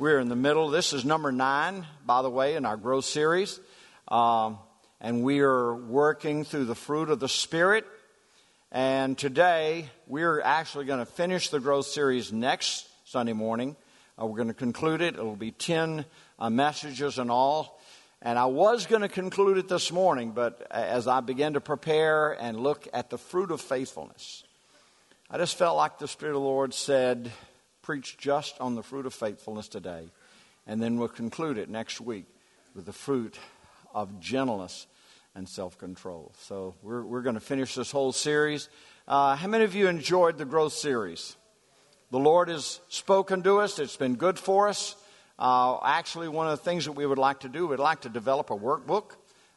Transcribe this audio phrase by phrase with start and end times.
[0.00, 0.68] We're in the middle.
[0.68, 3.58] This is number nine, by the way, in our growth series.
[4.06, 4.60] Um,
[5.00, 7.84] and we are working through the fruit of the Spirit.
[8.70, 13.74] And today, we're actually going to finish the growth series next Sunday morning.
[14.16, 15.14] Uh, we're going to conclude it.
[15.14, 16.04] It'll be 10
[16.38, 17.80] uh, messages in all.
[18.22, 22.40] And I was going to conclude it this morning, but as I began to prepare
[22.40, 24.44] and look at the fruit of faithfulness,
[25.28, 27.32] I just felt like the Spirit of the Lord said,
[27.88, 30.10] preach just on the fruit of faithfulness today.
[30.66, 32.26] And then we'll conclude it next week
[32.74, 33.38] with the fruit
[33.94, 34.86] of gentleness
[35.34, 36.30] and self control.
[36.38, 38.68] So we're, we're going to finish this whole series.
[39.06, 41.34] Uh, how many of you enjoyed the growth series?
[42.10, 44.94] The Lord has spoken to us, it's been good for us.
[45.38, 48.10] Uh, actually, one of the things that we would like to do, we'd like to
[48.10, 49.12] develop a workbook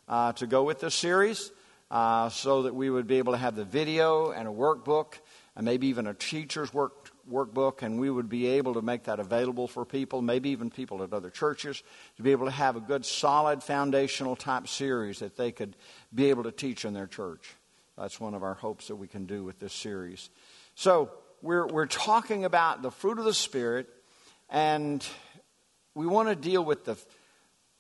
[0.07, 1.51] uh, to go with this series
[1.89, 5.15] uh, so that we would be able to have the video and a workbook
[5.57, 7.00] and maybe even a teacher's work
[7.31, 11.02] workbook, and we would be able to make that available for people, maybe even people
[11.03, 11.81] at other churches,
[12.17, 15.76] to be able to have a good, solid, foundational type series that they could
[16.13, 17.55] be able to teach in their church.
[17.98, 20.29] That's one of our hopes that we can do with this series.
[20.76, 23.90] So, we're, we're talking about the fruit of the Spirit,
[24.49, 25.05] and
[25.95, 26.98] we want to deal with the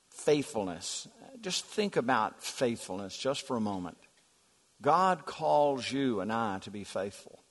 [0.09, 1.07] faithfulness.
[1.41, 3.97] Just think about faithfulness just for a moment.
[4.81, 7.43] God calls you and I to be faithful.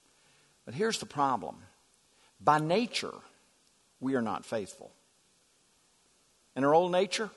[0.65, 1.57] But here's the problem
[2.41, 3.15] by nature,
[4.01, 4.91] we are not faithful.
[6.57, 7.31] In our old nature,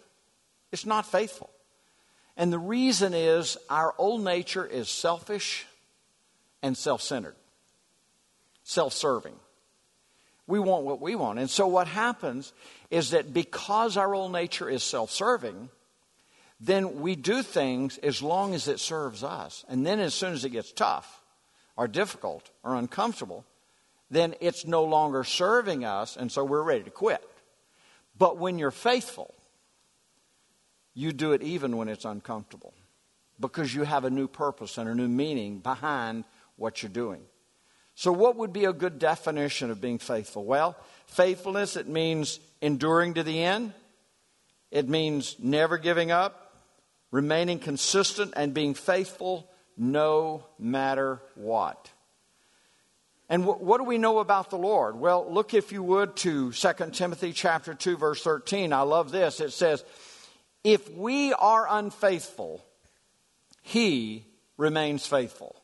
[0.71, 1.49] it's not faithful.
[2.35, 5.65] And the reason is our old nature is selfish
[6.61, 7.35] and self centered,
[8.63, 9.35] self serving.
[10.47, 11.39] We want what we want.
[11.39, 12.51] And so what happens
[12.89, 15.69] is that because our old nature is self serving,
[16.59, 19.63] then we do things as long as it serves us.
[19.67, 21.21] And then as soon as it gets tough
[21.75, 23.45] or difficult or uncomfortable,
[24.13, 27.27] then it's no longer serving us, and so we're ready to quit.
[28.17, 29.33] But when you're faithful,
[30.93, 32.73] you do it even when it's uncomfortable
[33.39, 36.23] because you have a new purpose and a new meaning behind
[36.55, 37.21] what you're doing.
[37.95, 40.45] So, what would be a good definition of being faithful?
[40.45, 40.75] Well,
[41.07, 43.73] faithfulness, it means enduring to the end,
[44.71, 46.55] it means never giving up,
[47.11, 51.89] remaining consistent, and being faithful no matter what.
[53.33, 54.95] And what do we know about the Lord?
[54.99, 58.71] Well, look if you would to 2 Timothy chapter 2 verse 13.
[58.71, 59.39] I love this.
[59.39, 59.83] It says,
[60.63, 62.63] "If we are unfaithful,
[63.63, 65.55] he remains faithful."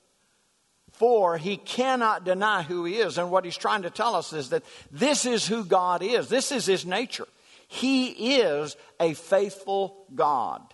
[0.94, 3.19] For he cannot deny who he is.
[3.19, 6.28] And what he's trying to tell us is that this is who God is.
[6.28, 7.28] This is his nature.
[7.68, 10.74] He is a faithful God.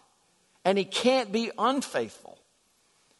[0.63, 2.37] And he can't be unfaithful.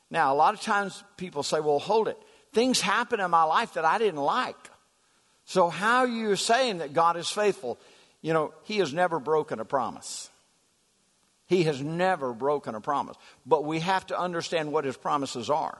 [0.09, 2.17] Now, a lot of times people say, well, hold it
[2.55, 4.57] things happen in my life that I didn't like.
[5.43, 7.77] So, how are you saying that God is faithful?
[8.23, 10.31] You know, He has never broken a promise.
[11.45, 13.17] He has never broken a promise.
[13.45, 15.77] But we have to understand what His promises are.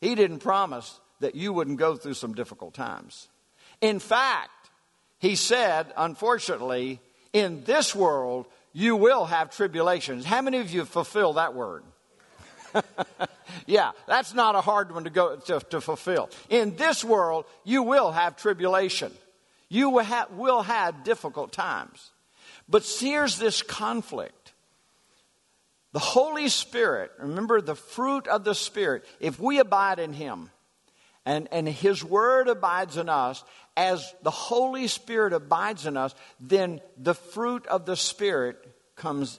[0.00, 3.28] He didn't promise that you wouldn't go through some difficult times.
[3.80, 4.70] In fact,
[5.20, 7.00] He said, unfortunately,
[7.32, 10.24] in this world, you will have tribulations.
[10.24, 11.84] How many of you fulfill that word?
[13.66, 16.30] yeah, that's not a hard one to go to, to fulfill.
[16.48, 19.12] In this world, you will have tribulation.
[19.68, 22.10] You will have, will have difficult times.
[22.68, 24.52] But here's this conflict.
[25.92, 30.50] The Holy Spirit, remember the fruit of the Spirit, if we abide in Him
[31.26, 33.44] and, and His Word abides in us,
[33.76, 38.56] as the Holy Spirit abides in us, then the fruit of the Spirit
[38.96, 39.38] comes,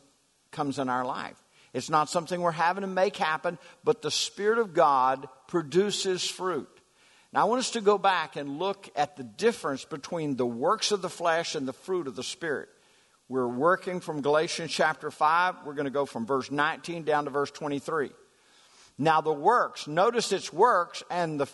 [0.51, 1.42] comes in our life.
[1.73, 6.69] It's not something we're having to make happen, but the Spirit of God produces fruit.
[7.33, 10.91] Now, I want us to go back and look at the difference between the works
[10.91, 12.69] of the flesh and the fruit of the Spirit.
[13.27, 15.65] We're working from Galatians chapter 5.
[15.65, 18.11] We're going to go from verse 19 down to verse 23.
[18.99, 21.47] Now, the works, notice it's works, and the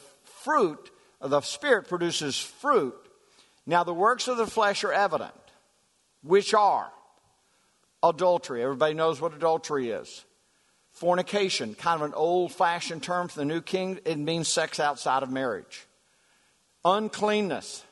[0.44, 0.92] fruit
[1.22, 2.96] of the Spirit produces fruit.
[3.66, 5.32] Now, the works of the flesh are evident,
[6.22, 6.92] which are
[8.04, 8.64] adultery.
[8.64, 10.26] Everybody knows what adultery is.
[10.92, 15.24] Fornication, kind of an old fashioned term for the New King, it means sex outside
[15.24, 15.86] of marriage.
[16.84, 17.84] Uncleanness,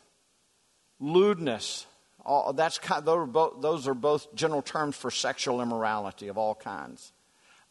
[0.99, 1.85] lewdness,
[2.25, 6.27] all, that's kind of, those, are both, those are both general terms for sexual immorality
[6.27, 7.13] of all kinds.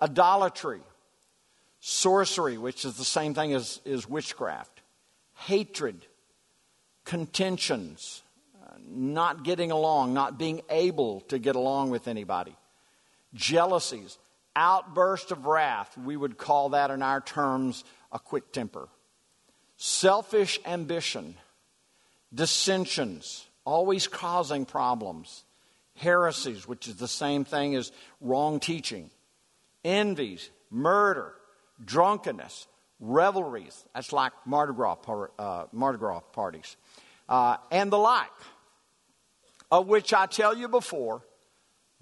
[0.00, 0.80] Idolatry,
[1.80, 4.80] sorcery, which is the same thing as, as witchcraft,
[5.34, 6.06] hatred,
[7.04, 8.22] contentions,
[8.96, 12.56] not getting along, not being able to get along with anybody.
[13.34, 14.19] Jealousies,
[14.54, 18.88] outburst of wrath, we would call that in our terms a quick temper.
[19.76, 21.34] Selfish ambition,
[22.32, 25.44] dissensions, always causing problems.
[25.96, 29.10] Heresies, which is the same thing as wrong teaching.
[29.84, 31.34] Envies, murder,
[31.84, 32.66] drunkenness,
[33.00, 33.84] revelries.
[33.94, 34.96] That's like Mardi Gras,
[35.38, 36.76] uh, Mardi Gras parties.
[37.28, 38.31] Uh, and the like,
[39.70, 41.22] of which I tell you before,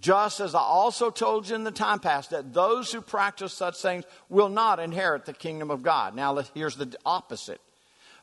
[0.00, 3.80] just as I also told you in the time past, that those who practice such
[3.80, 6.14] things will not inherit the kingdom of God.
[6.14, 7.60] Now, here's the opposite.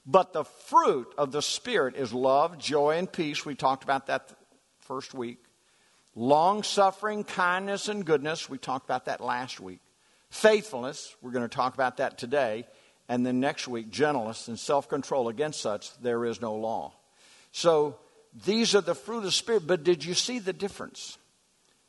[0.05, 3.45] But the fruit of the Spirit is love, joy, and peace.
[3.45, 4.31] We talked about that
[4.79, 5.37] first week.
[6.15, 8.49] Long suffering, kindness, and goodness.
[8.49, 9.79] We talked about that last week.
[10.29, 11.15] Faithfulness.
[11.21, 12.65] We're going to talk about that today.
[13.07, 15.29] And then next week, gentleness and self control.
[15.29, 16.93] Against such, there is no law.
[17.51, 17.97] So
[18.33, 19.67] these are the fruit of the Spirit.
[19.67, 21.17] But did you see the difference?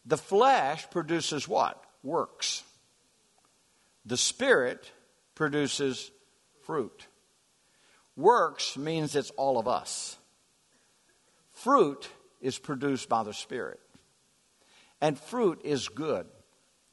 [0.05, 1.83] The flesh produces what?
[2.03, 2.65] Works.
[4.05, 4.91] The Spirit
[5.35, 6.11] produces
[6.65, 7.07] fruit.
[8.17, 10.17] Works means it's all of us.
[11.53, 12.09] Fruit
[12.41, 13.81] is produced by the Spirit.
[15.01, 16.27] And fruit is good,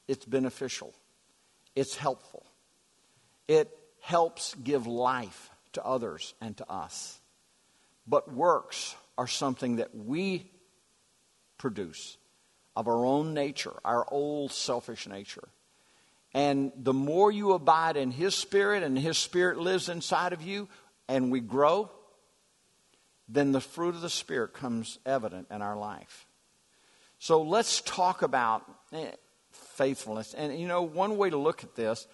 [0.08, 0.94] it's beneficial,
[1.76, 2.46] it's helpful.
[3.48, 3.70] It
[4.02, 7.20] helps give life to others and to us.
[8.08, 10.50] But works are something that we
[11.58, 12.18] produce
[12.74, 15.50] of our own nature, our old selfish nature.
[16.34, 20.70] And the more you abide in His Spirit and His Spirit lives inside of you,
[21.10, 21.92] and we grow,
[23.28, 26.26] then the fruit of the Spirit comes evident in our life.
[27.18, 28.64] So let's talk about
[28.94, 29.12] eh,
[29.52, 30.34] faithfulness.
[30.34, 32.08] And you know, one way to look at this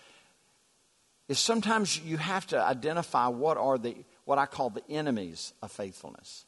[1.27, 5.71] is sometimes you have to identify what are the what I call the enemies of
[5.71, 6.45] faithfulness.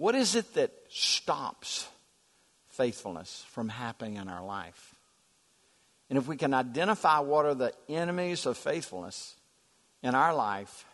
[0.00, 1.86] What is it that stops
[2.70, 4.94] faithfulness from happening in our life?
[6.08, 9.36] And if we can identify what are the enemies of faithfulness
[10.02, 10.86] in our life,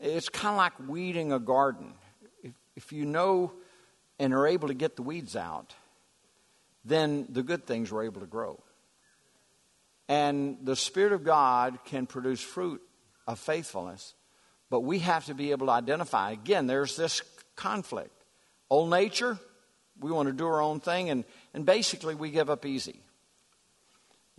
[0.00, 1.94] it's kind of like weeding a garden.
[2.42, 3.52] If, if you know
[4.18, 5.72] and are able to get the weeds out,
[6.84, 8.60] then the good things are able to grow.
[10.08, 12.82] And the Spirit of God can produce fruit
[13.28, 14.14] of faithfulness,
[14.70, 16.32] but we have to be able to identify.
[16.32, 17.22] Again, there's this
[17.56, 18.24] conflict.
[18.70, 19.38] Old nature,
[20.00, 21.24] we want to do our own thing, and,
[21.54, 23.00] and basically we give up easy.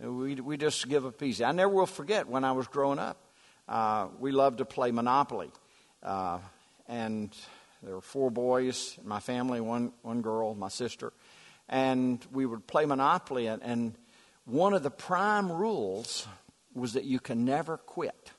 [0.00, 1.44] We, we just give up easy.
[1.44, 3.18] I never will forget when I was growing up
[3.68, 5.50] uh, we loved to play Monopoly.
[6.02, 6.38] Uh,
[6.88, 7.34] and
[7.82, 11.12] there were four boys in my family, one, one girl, my sister.
[11.68, 13.94] And we would play Monopoly, and, and
[14.46, 16.26] one of the prime rules
[16.74, 18.32] was that you can never quit.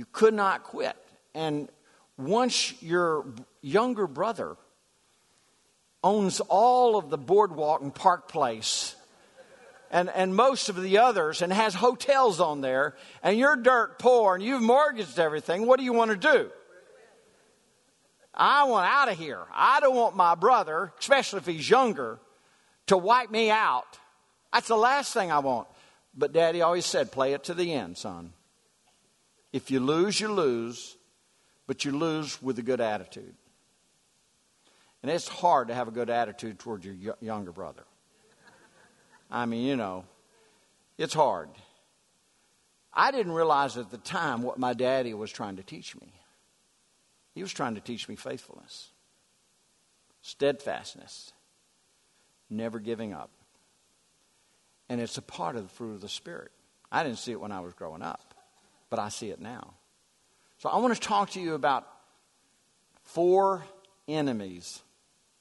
[0.00, 0.96] You could not quit.
[1.34, 1.68] And
[2.16, 3.26] once your
[3.60, 4.56] younger brother
[6.02, 8.96] owns all of the boardwalk and park place
[9.90, 14.36] and, and most of the others and has hotels on there, and you're dirt poor
[14.36, 16.50] and you've mortgaged everything, what do you want to do?
[18.32, 19.42] I want out of here.
[19.52, 22.18] I don't want my brother, especially if he's younger,
[22.86, 23.98] to wipe me out.
[24.50, 25.68] That's the last thing I want.
[26.16, 28.32] But Daddy always said, play it to the end, son.
[29.52, 30.96] If you lose, you lose,
[31.66, 33.34] but you lose with a good attitude.
[35.02, 37.84] And it's hard to have a good attitude toward your younger brother.
[39.30, 40.04] I mean, you know,
[40.98, 41.48] it's hard.
[42.92, 46.12] I didn't realize at the time what my daddy was trying to teach me.
[47.34, 48.90] He was trying to teach me faithfulness,
[50.22, 51.32] steadfastness,
[52.50, 53.30] never giving up.
[54.88, 56.50] And it's a part of the fruit of the Spirit.
[56.90, 58.29] I didn't see it when I was growing up,
[58.90, 59.74] but I see it now.
[60.58, 61.86] So I want to talk to you about
[63.02, 63.64] four
[64.06, 64.82] enemies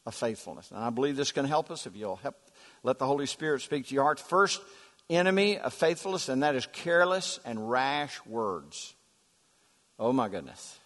[0.05, 0.71] of faithfulness.
[0.71, 2.35] And I believe this can help us if you'll help
[2.83, 4.19] let the Holy Spirit speak to your heart.
[4.19, 4.61] First
[5.09, 8.95] enemy of faithfulness, and that is careless and rash words.
[9.97, 10.77] Oh my goodness.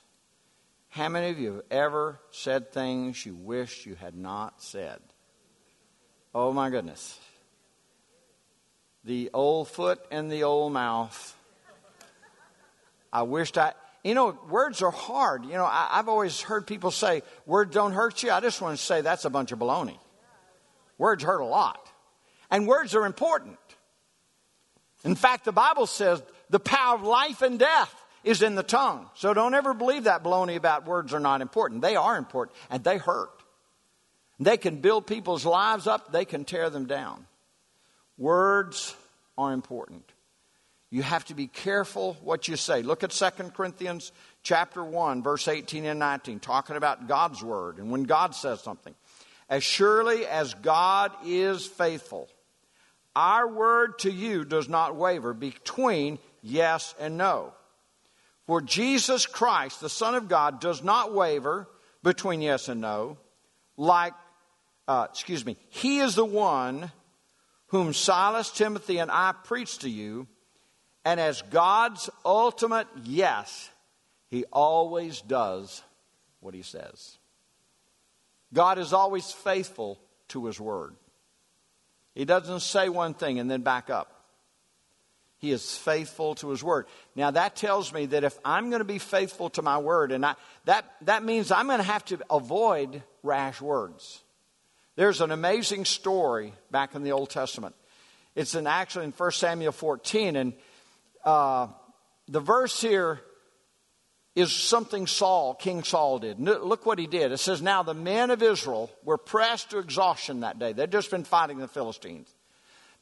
[0.90, 5.00] How many of you have ever said things you wished you had not said?
[6.34, 7.20] Oh my goodness.
[9.04, 11.36] The old foot and the old mouth.
[13.14, 15.46] I wished I, you know, words are hard.
[15.46, 18.32] You know, I, have always heard people say, words don't hurt you.
[18.32, 19.98] I just want to say that's a bunch of baloney.
[20.98, 21.88] Words hurt a lot.
[22.50, 23.58] And words are important.
[25.06, 27.94] In fact, the Bible says the power of life and death
[28.24, 29.10] is in the tongue.
[29.16, 31.82] So don't ever believe that baloney about words are not important.
[31.82, 33.30] They are important and they hurt.
[34.40, 37.28] They can build people's lives up, they can tear them down.
[38.18, 38.96] Words
[39.38, 40.13] are important.
[40.94, 42.84] You have to be careful what you say.
[42.84, 44.12] Look at 2 Corinthians
[44.44, 48.94] chapter 1 verse 18 and 19 talking about God's word and when God says something.
[49.50, 52.30] As surely as God is faithful,
[53.16, 57.56] our word to you does not waver between yes and no.
[58.46, 61.68] For Jesus Christ, the Son of God, does not waver
[62.04, 63.18] between yes and no,
[63.78, 64.14] like,
[64.88, 66.92] uh, excuse me, he is the one
[67.70, 70.28] whom Silas, Timothy, and I preach to you,
[71.06, 73.70] and as God's ultimate yes,
[74.30, 75.84] he always does
[76.40, 77.18] what he says.
[78.54, 80.96] God is always faithful to his word.
[82.16, 84.10] He doesn't say one thing and then back up.
[85.40, 86.86] He is faithful to his word.
[87.16, 90.26] Now that tells me that if I'm going to be faithful to my word, and
[90.26, 94.24] I, that, that means I'm going to have to avoid rash words.
[94.96, 97.76] There's an amazing story back in the Old Testament.
[98.36, 100.54] It's in actually in 1 Samuel 14, and
[101.24, 101.68] uh,
[102.28, 103.22] the verse here
[104.36, 106.40] is something Saul, King Saul, did.
[106.40, 107.32] Look what he did.
[107.32, 110.74] It says, Now the men of Israel were pressed to exhaustion that day.
[110.74, 112.34] They'd just been fighting the Philistines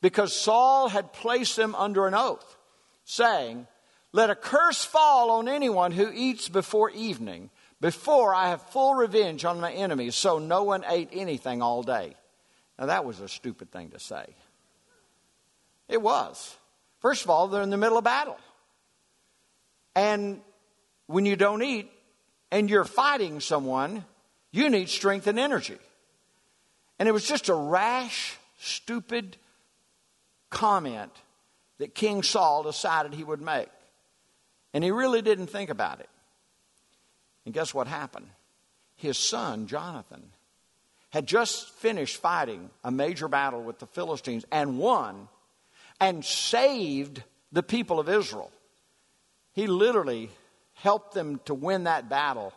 [0.02, 2.58] because Saul had placed them under an oath,
[3.06, 3.68] saying,
[4.12, 7.50] Let a curse fall on anyone who eats before evening,
[7.80, 10.16] before I have full revenge on my enemies.
[10.16, 12.16] So no one ate anything all day.
[12.78, 14.26] Now, that was a stupid thing to say.
[15.88, 16.58] It was.
[17.02, 18.38] First of all, they're in the middle of battle.
[19.96, 20.42] And
[21.08, 21.92] when you don't eat
[22.52, 24.06] and you're fighting someone,
[24.52, 25.78] you need strength and energy.
[27.00, 29.38] And it was just a rash, stupid
[30.50, 31.12] comment
[31.80, 33.70] that King Saul decided he would make.
[34.74, 36.10] And he really didn't think about it.
[37.46, 38.28] And guess what happened?
[38.96, 40.22] His son, Jonathan,
[41.10, 45.28] had just finished fighting a major battle with the Philistines and won
[46.02, 48.52] and saved the people of Israel.
[49.54, 50.32] He literally
[50.74, 52.54] helped them to win that battle.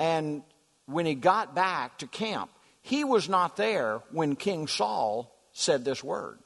[0.00, 0.42] And
[0.86, 2.50] when he got back to camp,
[2.82, 6.38] he was not there when King Saul said this word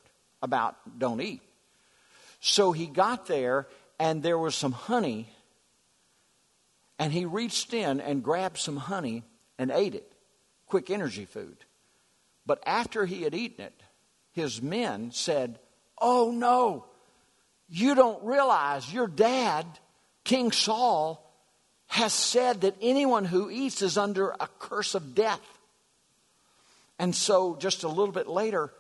[0.43, 1.41] about don't eat.
[2.41, 3.67] So he got there,
[3.99, 5.31] and there was some honey,
[6.99, 9.23] and he reached in and grabbed some honey
[9.59, 10.13] and ate it.
[10.67, 11.57] Quick energy food.
[12.45, 13.83] But after he had eaten it,
[14.33, 15.59] his men said,
[15.99, 16.85] Oh no,
[17.69, 19.67] you don't realize your dad,
[20.25, 21.21] King Saul,
[21.87, 25.41] has said that anyone who eats is under a curse of death.
[26.99, 28.73] And so, just a little bit later,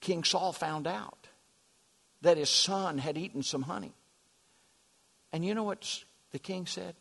[0.00, 1.26] King Saul found out
[2.22, 3.92] that his son had eaten some honey.
[5.32, 6.02] And you know what
[6.32, 6.94] the king said?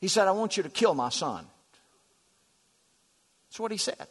[0.00, 1.46] He said, I want you to kill my son.
[3.48, 4.06] That's what he said.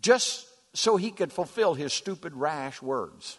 [0.00, 3.38] Just so he could fulfill his stupid, rash words.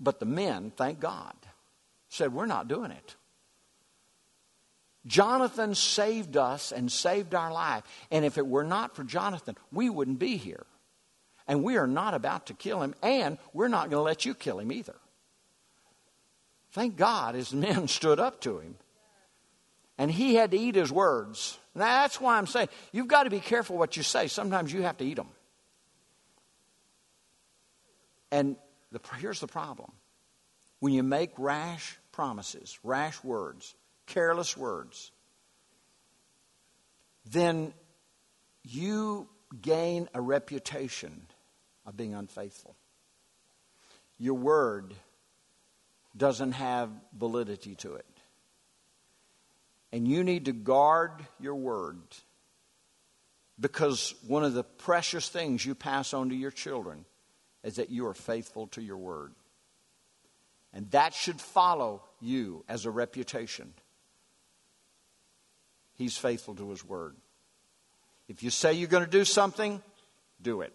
[0.00, 1.34] But the men, thank God,
[2.08, 3.16] said, We're not doing it.
[5.06, 7.82] Jonathan saved us and saved our life.
[8.10, 10.66] And if it were not for Jonathan, we wouldn't be here.
[11.46, 14.34] And we are not about to kill him, and we're not going to let you
[14.34, 14.96] kill him either.
[16.72, 18.76] Thank God his men stood up to him.
[19.96, 21.58] And he had to eat his words.
[21.74, 24.28] Now, that's why I'm saying you've got to be careful what you say.
[24.28, 25.28] Sometimes you have to eat them.
[28.30, 28.56] And
[28.92, 29.90] the, here's the problem
[30.80, 33.74] when you make rash promises, rash words,
[34.06, 35.12] careless words,
[37.30, 37.72] then
[38.62, 39.28] you
[39.60, 41.26] gain a reputation
[41.86, 42.76] of being unfaithful.
[44.18, 44.94] Your word
[46.16, 48.06] doesn't have validity to it.
[49.92, 51.98] And you need to guard your word
[53.58, 57.04] because one of the precious things you pass on to your children
[57.68, 59.34] is that you are faithful to your word.
[60.72, 63.74] And that should follow you as a reputation.
[65.96, 67.14] He's faithful to His word.
[68.26, 69.82] If you say you're going to do something,
[70.40, 70.72] do it.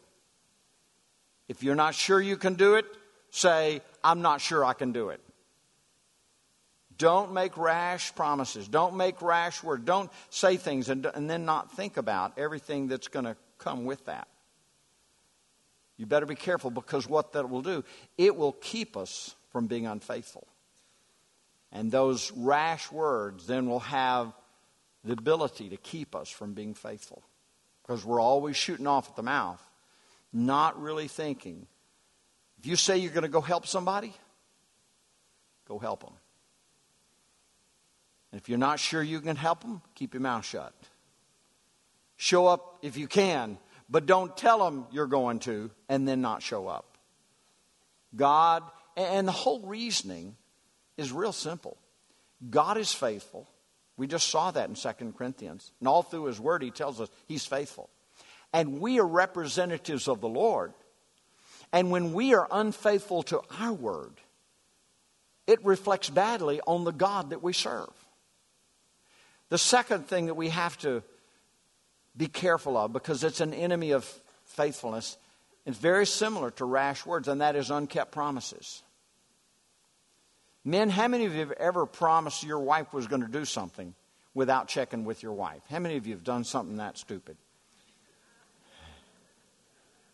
[1.47, 2.85] If you're not sure you can do it,
[3.31, 5.19] say, I'm not sure I can do it.
[6.99, 8.67] Don't make rash promises.
[8.67, 9.83] Don't make rash words.
[9.83, 14.05] Don't say things and, and then not think about everything that's going to come with
[14.05, 14.27] that.
[15.97, 17.83] You better be careful because what that will do,
[18.17, 20.47] it will keep us from being unfaithful.
[21.71, 24.33] And those rash words then will have
[25.03, 27.23] the ability to keep us from being faithful.
[27.81, 29.61] Because we're always shooting off at the mouth,
[30.31, 31.67] not really thinking.
[32.59, 34.13] If you say you're going to go help somebody,
[35.67, 36.13] go help them.
[38.31, 40.73] And if you're not sure you can help them, keep your mouth shut.
[42.15, 43.57] Show up if you can,
[43.89, 46.97] but don't tell them you're going to and then not show up.
[48.15, 48.63] God,
[48.95, 50.35] and the whole reasoning
[50.97, 51.77] is real simple
[52.49, 53.47] God is faithful.
[53.95, 55.71] We just saw that in 2 Corinthians.
[55.79, 57.89] And all through his word, he tells us he's faithful.
[58.51, 60.73] And we are representatives of the Lord.
[61.71, 64.13] And when we are unfaithful to our word,
[65.47, 67.89] it reflects badly on the God that we serve.
[69.49, 71.03] The second thing that we have to
[72.15, 74.05] be careful of, because it's an enemy of
[74.45, 75.17] faithfulness,
[75.65, 78.83] it's very similar to rash words, and that is unkept promises.
[80.65, 83.93] Men, how many of you have ever promised your wife was going to do something
[84.33, 85.61] without checking with your wife?
[85.69, 87.37] How many of you have done something that stupid?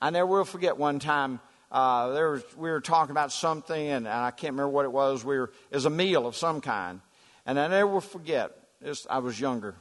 [0.01, 1.39] I never will forget one time
[1.71, 4.91] uh, there was, we were talking about something, and, and, I can't remember what it
[4.91, 5.23] was.
[5.23, 7.01] We were, it was a meal of some kind.
[7.45, 8.51] And I never will forget,
[8.81, 9.75] this, I was younger,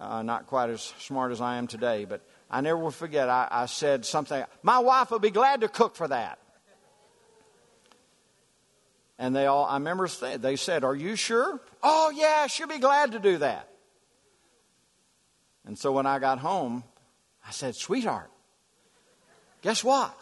[0.00, 2.20] uh, not quite as smart as I am today, but
[2.50, 5.96] I never will forget, I, I said something, My wife will be glad to cook
[5.96, 6.38] for that.
[9.18, 11.60] And they all, I remember they said, Are you sure?
[11.82, 13.68] Oh, yeah, she'll be glad to do that.
[15.64, 16.84] And so when I got home,
[17.46, 18.30] I said, Sweetheart,
[19.62, 20.14] guess what?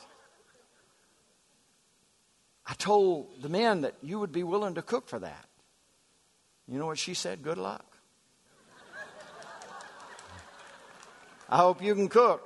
[2.67, 5.47] I told the men that you would be willing to cook for that.
[6.69, 7.43] You know what she said?
[7.43, 7.92] Good luck.
[11.53, 12.41] I hope you can cook.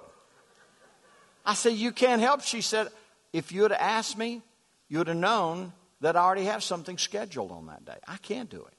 [1.44, 2.42] I said, You can't help.
[2.42, 2.88] She said,
[3.32, 4.42] If you had asked me,
[4.88, 7.98] you would have known that I already have something scheduled on that day.
[8.08, 8.74] I can't do it.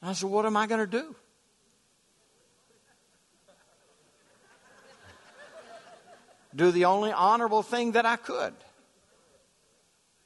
[0.00, 1.14] I said, What am I going to do?
[6.56, 8.54] do the only honorable thing that I could.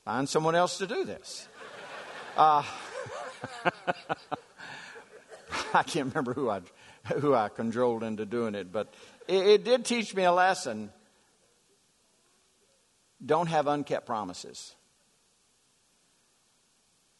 [0.04, 1.48] Find someone else to do this.
[2.36, 2.62] Uh,
[5.74, 6.60] I can't remember who I,
[7.20, 8.92] who I cajoled into doing it, but
[9.28, 10.90] it, it did teach me a lesson.
[13.24, 14.74] Don't have unkept promises.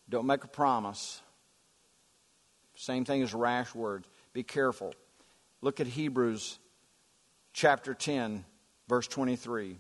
[0.08, 1.22] Don't make a promise.
[2.74, 4.06] Same thing as rash words.
[4.32, 4.94] Be careful.
[5.60, 6.58] Look at Hebrews
[7.52, 8.44] chapter 10,
[8.88, 9.76] verse 23.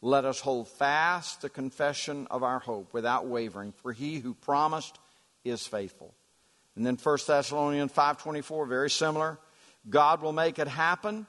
[0.00, 4.98] Let us hold fast the confession of our hope without wavering, for he who promised
[5.44, 6.14] is faithful.
[6.76, 9.38] And then 1 Thessalonians 5:24 very similar.
[9.88, 11.26] God will make it happen,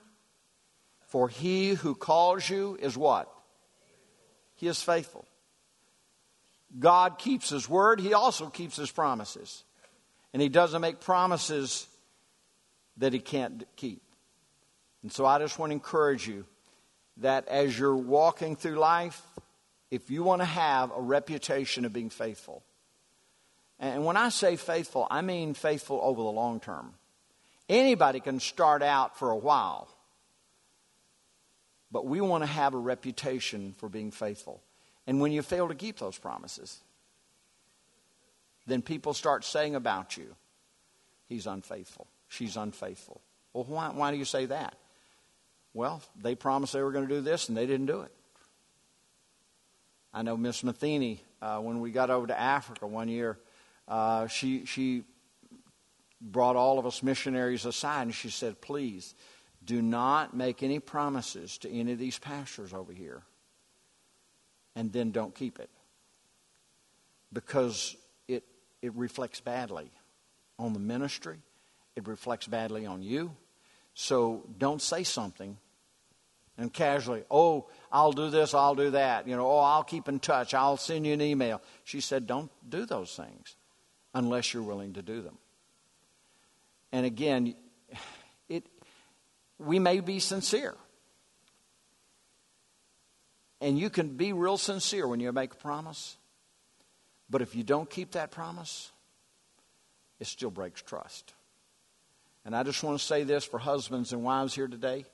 [1.07, 3.31] for he who calls you is what?
[4.55, 5.25] He is faithful.
[6.79, 9.63] God keeps his word, he also keeps his promises.
[10.33, 11.87] And he doesn't make promises
[12.97, 14.01] that he can't keep.
[15.03, 16.45] And so I just want to encourage you
[17.17, 19.21] that as you're walking through life,
[19.91, 22.63] if you want to have a reputation of being faithful,
[23.83, 26.93] and when I say faithful, I mean faithful over the long term.
[27.67, 29.89] Anybody can start out for a while,
[31.91, 34.61] but we want to have a reputation for being faithful.
[35.05, 36.79] And when you fail to keep those promises,
[38.65, 40.33] then people start saying about you,
[41.27, 43.19] he's unfaithful, she's unfaithful.
[43.51, 44.77] Well, why, why do you say that?
[45.73, 48.11] Well, they promised they were going to do this and they didn't do it.
[50.13, 53.37] I know Miss Matheny, uh, when we got over to Africa one year,
[53.87, 55.03] uh, she, she
[56.21, 59.13] brought all of us missionaries aside and she said, Please
[59.63, 63.23] do not make any promises to any of these pastors over here
[64.75, 65.69] and then don't keep it
[67.31, 67.95] because
[68.27, 68.43] it,
[68.81, 69.91] it reflects badly
[70.59, 71.37] on the ministry,
[71.95, 73.35] it reflects badly on you.
[73.95, 75.57] So don't say something
[76.57, 79.27] and casually, oh, I'll do this, I'll do that.
[79.27, 81.61] You know, oh, I'll keep in touch, I'll send you an email.
[81.83, 83.55] She said, don't do those things
[84.13, 85.37] unless you're willing to do them.
[86.91, 87.55] And again,
[88.49, 88.65] it,
[89.57, 90.75] we may be sincere.
[93.59, 96.17] And you can be real sincere when you make a promise.
[97.29, 98.91] But if you don't keep that promise,
[100.19, 101.33] it still breaks trust.
[102.45, 105.05] And I just want to say this for husbands and wives here today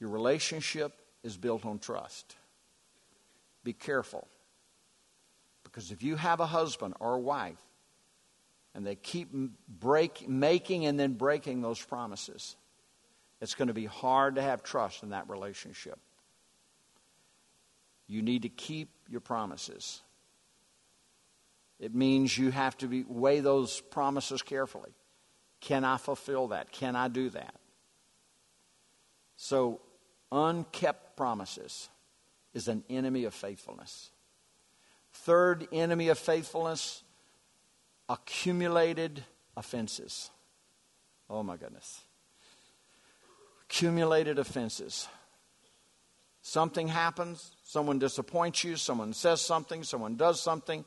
[0.00, 2.34] your relationship is built on trust.
[3.62, 4.26] Be careful.
[5.70, 7.60] Because if you have a husband or a wife
[8.74, 9.30] and they keep
[9.68, 12.56] break, making and then breaking those promises,
[13.40, 15.98] it's going to be hard to have trust in that relationship.
[18.06, 20.02] You need to keep your promises.
[21.78, 24.90] It means you have to be, weigh those promises carefully.
[25.60, 26.72] Can I fulfill that?
[26.72, 27.54] Can I do that?
[29.36, 29.80] So
[30.32, 31.88] Unkept promises
[32.54, 34.10] is an enemy of faithfulness.
[35.24, 37.02] Third enemy of faithfulness,
[38.08, 39.22] accumulated
[39.56, 40.30] offenses.
[41.28, 42.02] Oh my goodness.
[43.64, 45.08] Accumulated offenses.
[46.40, 50.86] Something happens, someone disappoints you, someone says something, someone does something,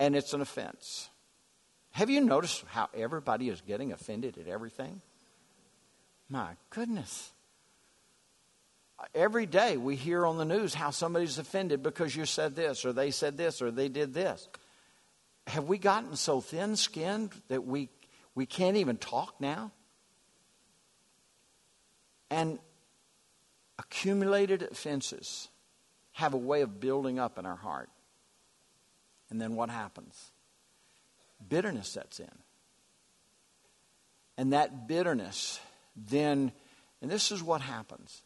[0.00, 1.08] and it's an offense.
[1.92, 5.00] Have you noticed how everybody is getting offended at everything?
[6.28, 7.30] My goodness.
[9.14, 12.92] Every day we hear on the news how somebody's offended because you said this, or
[12.92, 14.48] they said this, or they did this.
[15.46, 17.88] Have we gotten so thin skinned that we,
[18.34, 19.72] we can't even talk now?
[22.30, 22.58] And
[23.78, 25.48] accumulated offenses
[26.12, 27.88] have a way of building up in our heart.
[29.30, 30.30] And then what happens?
[31.48, 32.30] Bitterness sets in.
[34.36, 35.60] And that bitterness
[35.96, 36.52] then,
[37.02, 38.22] and this is what happens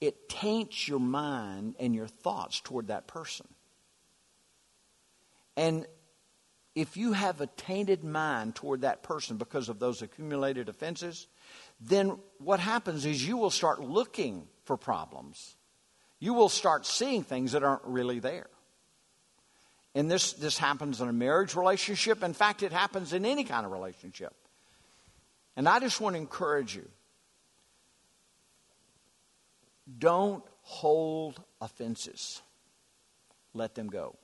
[0.00, 3.46] it taints your mind and your thoughts toward that person.
[5.56, 5.86] And
[6.74, 11.26] if you have a tainted mind toward that person because of those accumulated offenses,
[11.80, 15.56] then what happens is you will start looking for problems.
[16.20, 18.48] You will start seeing things that aren't really there.
[19.94, 22.22] And this, this happens in a marriage relationship.
[22.22, 24.34] In fact, it happens in any kind of relationship.
[25.56, 26.88] And I just want to encourage you
[29.96, 32.42] don't hold offenses,
[33.54, 34.16] let them go.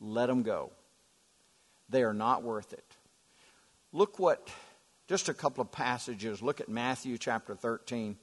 [0.00, 0.70] Let them go.
[1.88, 2.84] They are not worth it.
[3.92, 4.48] Look what,
[5.08, 6.42] just a couple of passages.
[6.42, 8.16] Look at Matthew chapter 13.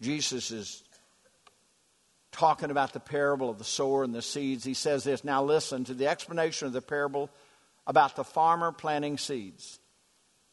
[0.00, 0.84] Jesus is
[2.32, 4.64] talking about the parable of the sower and the seeds.
[4.64, 7.28] He says this Now listen to the explanation of the parable
[7.86, 9.79] about the farmer planting seeds.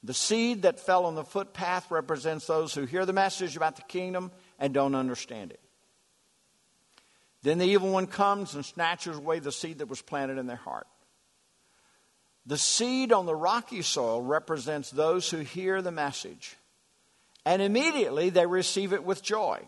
[0.04, 3.82] The seed that fell on the footpath represents those who hear the message about the
[3.84, 5.60] kingdom and don't understand it.
[7.44, 10.56] Then the evil one comes and snatches away the seed that was planted in their
[10.56, 10.88] heart.
[12.46, 16.56] The seed on the rocky soil represents those who hear the message,
[17.46, 19.68] and immediately they receive it with joy.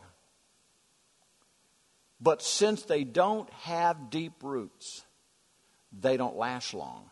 [2.21, 5.03] But since they don't have deep roots,
[5.91, 7.08] they don't last long.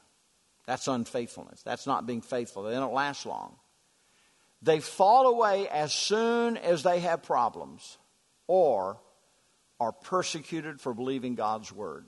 [0.68, 1.64] That's unfaithfulness.
[1.64, 2.64] That's not being faithful.
[2.64, 3.56] They don't last long.
[4.62, 7.98] They fall away as soon as they have problems
[8.48, 8.98] or
[9.80, 12.06] are persecuted for believing God's word.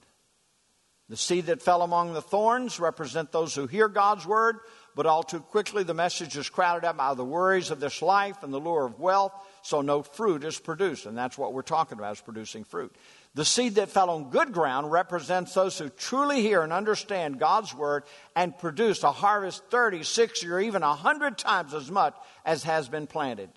[1.08, 4.58] The seed that fell among the thorns represent those who hear God's word,
[4.96, 8.44] but all too quickly the message is crowded out by the worries of this life
[8.44, 11.08] and the lure of wealth, so no fruit is produced.
[11.08, 12.96] And that's what we're talking about is producing fruit.
[13.36, 17.74] The seed that fell on good ground represents those who truly hear and understand God's
[17.76, 18.04] word
[18.36, 23.06] and produce a harvest 30, 60, or even 100 times as much as has been
[23.06, 23.50] planted.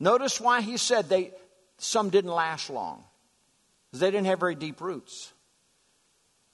[0.00, 1.32] Notice why he said they,
[1.78, 3.04] some didn't last long,
[3.92, 5.32] they didn't have very deep roots.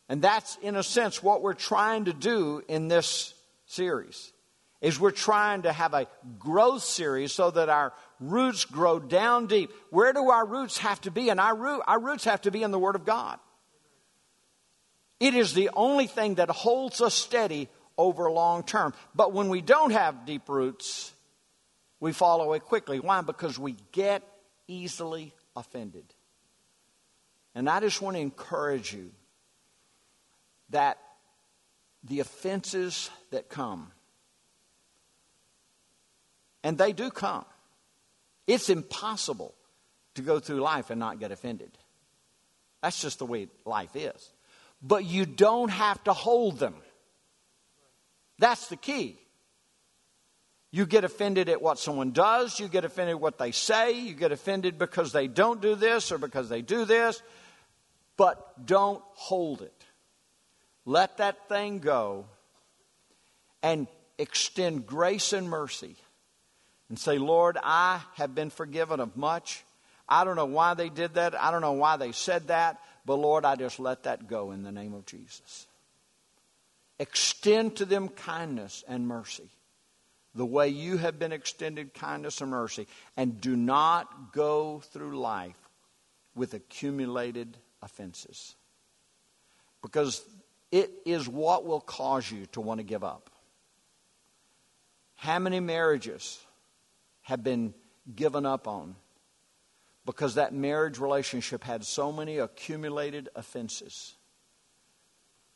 [0.09, 3.33] And that's, in a sense, what we're trying to do in this
[3.67, 4.33] series
[4.83, 6.07] is we're trying to have a
[6.39, 9.71] growth series so that our roots grow down deep.
[9.91, 11.29] Where do our roots have to be?
[11.29, 13.39] And our, root, our roots have to be in the Word of God.
[15.21, 18.95] It is the only thing that holds us steady over long term.
[19.15, 21.13] But when we don't have deep roots,
[22.01, 23.01] we fall away quickly.
[23.01, 23.23] Why?
[23.23, 24.23] Because we get
[24.67, 26.05] easily offended.
[27.55, 29.13] And I just want to encourage you
[30.71, 30.99] that
[32.03, 33.93] the offenses that come,
[36.63, 37.45] and they do come,
[38.47, 39.55] it's impossible
[40.15, 41.71] to go through life and not get offended.
[42.83, 44.33] That's just the way life is.
[44.83, 46.75] But you don't have to hold them.
[48.39, 49.19] That's the key.
[50.71, 54.13] You get offended at what someone does, you get offended at what they say, you
[54.13, 57.23] get offended because they don't do this or because they do this,
[58.17, 59.85] but don't hold it.
[60.85, 62.27] Let that thing go
[63.63, 63.87] and
[64.19, 65.97] extend grace and mercy
[66.89, 69.65] and say, Lord, I have been forgiven of much.
[70.09, 71.41] I don't know why they did that.
[71.41, 72.81] I don't know why they said that.
[73.07, 75.67] But Lord, I just let that go in the name of Jesus.
[76.99, 79.49] Extend to them kindness and mercy
[80.35, 82.87] the way you have been extended kindness and mercy.
[83.17, 85.57] And do not go through life
[86.35, 88.57] with accumulated offenses.
[89.83, 90.25] Because
[90.73, 93.31] it is what will cause you to want to give up.
[95.15, 96.41] How many marriages
[97.25, 97.75] have been
[98.15, 98.95] given up on
[100.07, 104.15] because that marriage relationship had so many accumulated offenses?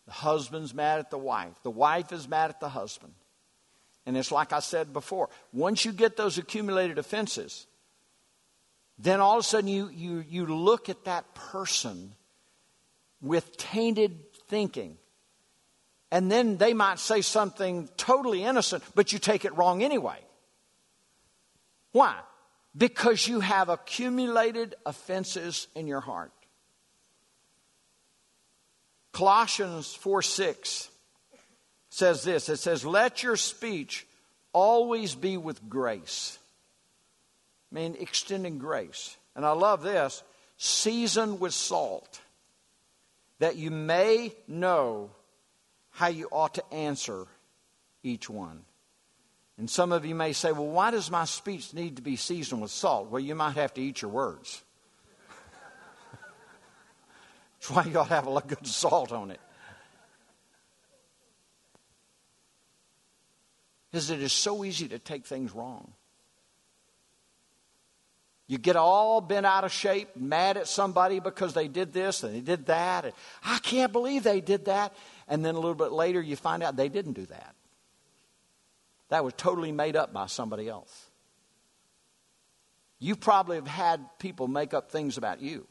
[0.06, 3.14] The husband's mad at the wife, the wife is mad at the husband.
[4.06, 7.66] And it's like I said before once you get those accumulated offenses,
[8.98, 12.14] then all of a sudden you, you, you look at that person
[13.20, 14.96] with tainted thinking.
[16.10, 20.18] And then they might say something totally innocent, but you take it wrong anyway.
[21.92, 22.16] Why?
[22.76, 26.32] Because you have accumulated offenses in your heart.
[29.12, 30.90] Colossians 4 6
[31.90, 34.06] says this it says, Let your speech
[34.52, 36.38] always be with grace,
[37.72, 39.16] I mean, extending grace.
[39.34, 40.22] And I love this
[40.56, 42.20] seasoned with salt,
[43.38, 45.10] that you may know
[45.90, 47.26] how you ought to answer
[48.02, 48.64] each one.
[49.58, 52.62] And some of you may say, well, why does my speech need to be seasoned
[52.62, 53.10] with salt?
[53.10, 54.62] Well, you might have to eat your words.
[57.58, 59.40] That's why you ought to have a good salt on it.
[63.90, 65.92] Because it is so easy to take things wrong.
[68.46, 72.34] You get all bent out of shape, mad at somebody because they did this and
[72.34, 73.06] they did that.
[73.06, 74.94] And, I can't believe they did that.
[75.26, 77.54] And then a little bit later, you find out they didn't do that.
[79.08, 81.10] That was totally made up by somebody else.
[82.98, 85.66] You probably have had people make up things about you.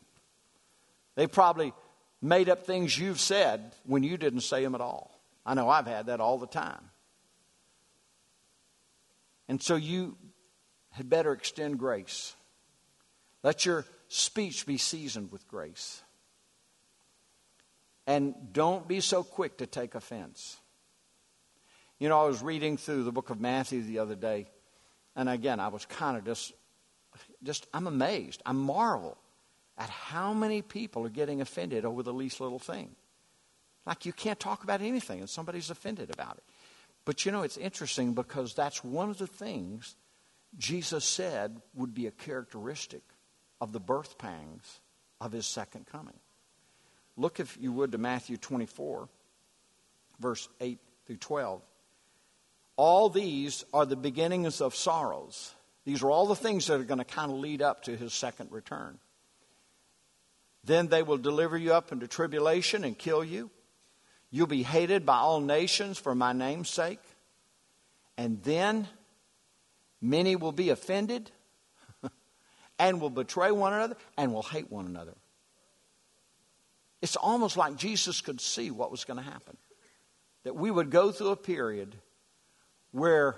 [1.16, 1.74] They probably
[2.22, 5.20] made up things you've said when you didn't say them at all.
[5.46, 6.90] I know I've had that all the time.
[9.48, 10.18] And so you
[10.92, 12.36] had better extend grace.
[13.44, 16.02] Let your speech be seasoned with grace.
[18.06, 20.58] And don't be so quick to take offense.
[22.00, 24.48] You know, I was reading through the book of Matthew the other day,
[25.16, 26.54] and again, I was kind of just,
[27.44, 28.42] just, I'm amazed.
[28.46, 29.18] I marvel
[29.78, 32.96] at how many people are getting offended over the least little thing.
[33.86, 36.44] Like you can't talk about anything and somebody's offended about it.
[37.06, 39.96] But you know, it's interesting because that's one of the things
[40.58, 43.02] Jesus said would be a characteristic
[43.62, 44.82] of the birth pangs
[45.22, 46.20] of his second coming.
[47.16, 49.08] Look, if you would, to Matthew 24,
[50.20, 51.62] verse 8 through 12.
[52.78, 55.54] All these are the beginnings of sorrows.
[55.84, 58.14] These are all the things that are going to kind of lead up to his
[58.14, 59.00] second return.
[60.64, 63.50] Then they will deliver you up into tribulation and kill you.
[64.30, 67.00] You'll be hated by all nations for my name's sake.
[68.18, 68.88] And then
[70.02, 71.32] many will be offended
[72.80, 75.16] and will betray one another and will hate one another.
[77.02, 79.56] It's almost like Jesus could see what was going to happen.
[80.44, 81.96] That we would go through a period
[82.98, 83.36] where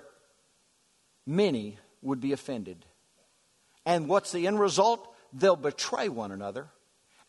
[1.26, 2.84] many would be offended.
[3.84, 5.14] And what's the end result?
[5.32, 6.68] They'll betray one another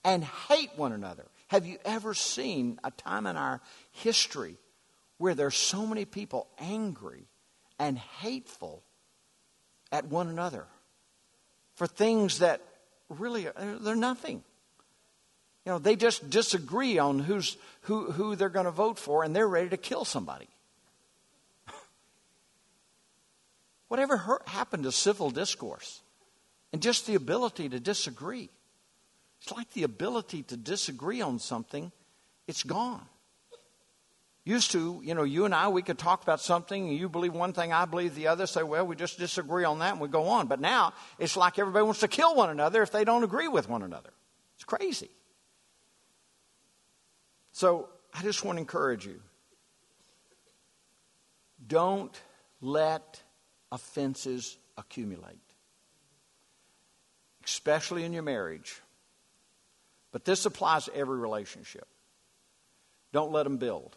[0.04, 1.26] and hate one another.
[1.48, 4.58] Have you ever seen a time in our history
[5.18, 7.28] where there's so many people angry
[7.78, 8.84] and hateful
[9.92, 10.66] at one another
[11.76, 12.62] for things that
[13.10, 14.44] really are, they're nothing?
[15.66, 19.36] You know, they just disagree on who's, who, who they're going to vote for and
[19.36, 20.48] they're ready to kill somebody.
[23.92, 26.02] Whatever happened to civil discourse
[26.72, 28.50] and just the ability to disagree?
[29.42, 31.92] It's like the ability to disagree on something,
[32.48, 33.06] it's gone.
[34.46, 37.52] Used to, you know, you and I, we could talk about something, you believe one
[37.52, 40.30] thing, I believe the other, say, well, we just disagree on that, and we go
[40.30, 40.48] on.
[40.48, 43.68] But now, it's like everybody wants to kill one another if they don't agree with
[43.68, 44.12] one another.
[44.56, 45.10] It's crazy.
[47.52, 49.20] So, I just want to encourage you
[51.68, 52.18] don't
[52.62, 53.21] let
[53.72, 55.40] offenses accumulate,
[57.46, 58.82] especially in your marriage.
[60.12, 61.88] But this applies to every relationship.
[63.14, 63.96] Don't let them build.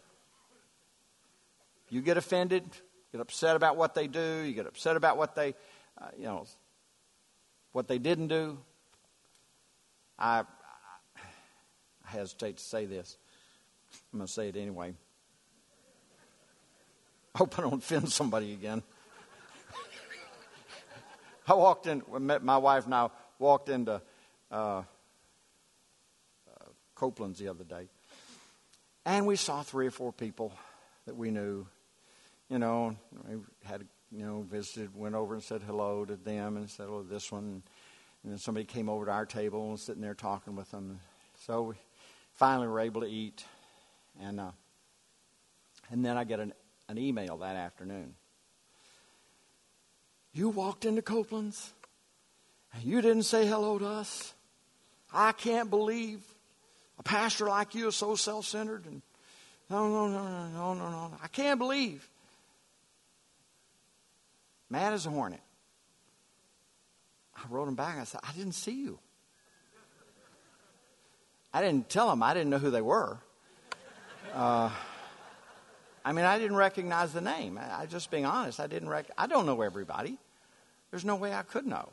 [1.89, 2.63] You get offended,
[3.11, 5.55] get upset about what they do, you get upset about what they,
[6.01, 6.45] uh, you know,
[7.71, 8.57] what they didn't do.
[10.17, 10.43] I,
[12.05, 13.17] I hesitate to say this.
[14.13, 14.93] I'm going to say it anyway.
[17.33, 18.81] I hope I don't offend somebody again.
[21.47, 24.01] I walked in, my wife and I walked into
[24.51, 24.83] uh,
[26.95, 27.87] Copeland's the other day.
[29.05, 30.53] And we saw three or four people
[31.05, 31.67] that we knew.
[32.49, 32.95] You know,
[33.27, 37.03] we had, you know, visited, went over and said hello to them and said, oh,
[37.03, 37.61] this one.
[38.23, 40.99] And then somebody came over to our table and was sitting there talking with them.
[41.45, 41.75] So we
[42.33, 43.45] finally were able to eat.
[44.19, 44.51] And, uh,
[45.91, 46.53] and then I get an,
[46.87, 48.15] an email that afternoon.
[50.35, 51.71] You walked into Copeland's
[52.73, 54.33] and you didn't say hello to us.
[55.13, 56.19] I can't believe
[56.99, 59.01] a pastor like you is so self centered and
[59.69, 61.11] no, no, no, no, no, no, no.
[61.23, 62.07] I can't believe.
[64.69, 65.39] Mad as a hornet.
[67.35, 67.97] I wrote him back.
[67.97, 68.99] I said, I didn't see you.
[71.53, 72.21] I didn't tell him.
[72.21, 73.17] I didn't know who they were.
[74.33, 74.69] Uh,
[76.03, 77.57] I mean, I didn't recognize the name.
[77.57, 78.59] I, I just being honest.
[78.59, 78.89] I didn't.
[78.89, 80.19] Rec- I don't know everybody.
[80.95, 81.89] There's no way I could know.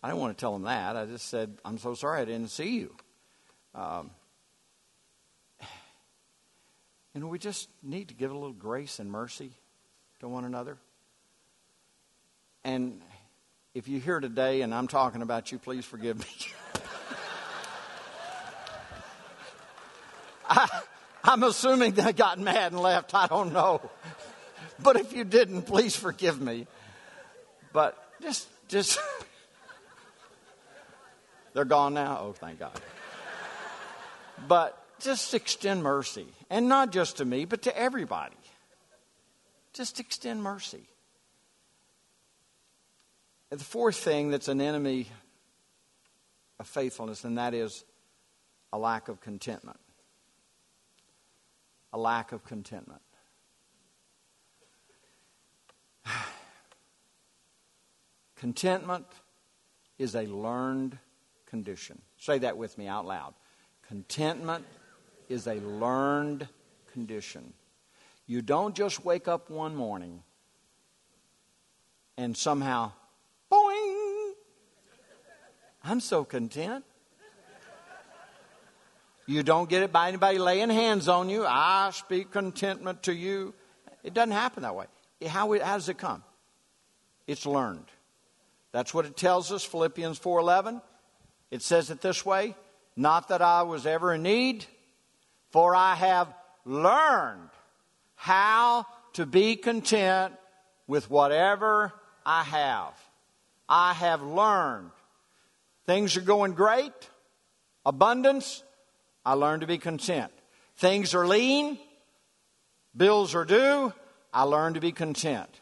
[0.00, 0.94] I didn't want to tell him that.
[0.96, 2.94] I just said, I'm so sorry I didn't see you.
[3.74, 4.12] Um,
[7.12, 9.50] you know, we just need to give a little grace and mercy
[10.20, 10.78] to one another.
[12.62, 13.00] And
[13.74, 16.26] if you're here today and I'm talking about you, please forgive me.
[20.48, 20.68] I,
[21.24, 23.12] I'm assuming they got mad and left.
[23.12, 23.80] I don't know.
[24.80, 26.68] But if you didn't, please forgive me.
[27.72, 28.98] But just, just,
[31.52, 32.18] they're gone now.
[32.20, 32.80] Oh, thank God.
[34.48, 36.26] But just extend mercy.
[36.50, 38.36] And not just to me, but to everybody.
[39.72, 40.88] Just extend mercy.
[43.50, 45.08] And the fourth thing that's an enemy
[46.58, 47.84] of faithfulness, and that is
[48.72, 49.78] a lack of contentment.
[51.92, 53.02] A lack of contentment.
[58.44, 59.06] Contentment
[59.96, 60.98] is a learned
[61.46, 62.02] condition.
[62.18, 63.32] Say that with me out loud.
[63.88, 64.66] Contentment
[65.30, 66.46] is a learned
[66.92, 67.54] condition.
[68.26, 70.22] You don't just wake up one morning
[72.18, 72.92] and somehow,
[73.50, 74.32] boing,
[75.82, 76.84] I'm so content.
[79.24, 81.46] You don't get it by anybody laying hands on you.
[81.46, 83.54] I speak contentment to you.
[84.02, 84.84] It doesn't happen that way.
[85.26, 86.22] How, how does it come?
[87.26, 87.86] It's learned.
[88.74, 90.82] That's what it tells us, Philippians 4:11.
[91.52, 92.56] It says it this way,
[92.96, 94.66] not that I was ever in need,
[95.50, 96.34] for I have
[96.64, 97.50] learned
[98.16, 100.34] how to be content
[100.88, 101.92] with whatever
[102.26, 102.94] I have.
[103.68, 104.90] I have learned.
[105.86, 107.10] Things are going great,
[107.86, 108.64] abundance,
[109.24, 110.32] I learned to be content.
[110.78, 111.78] Things are lean,
[112.96, 113.92] bills are due,
[114.32, 115.60] I learned to be content.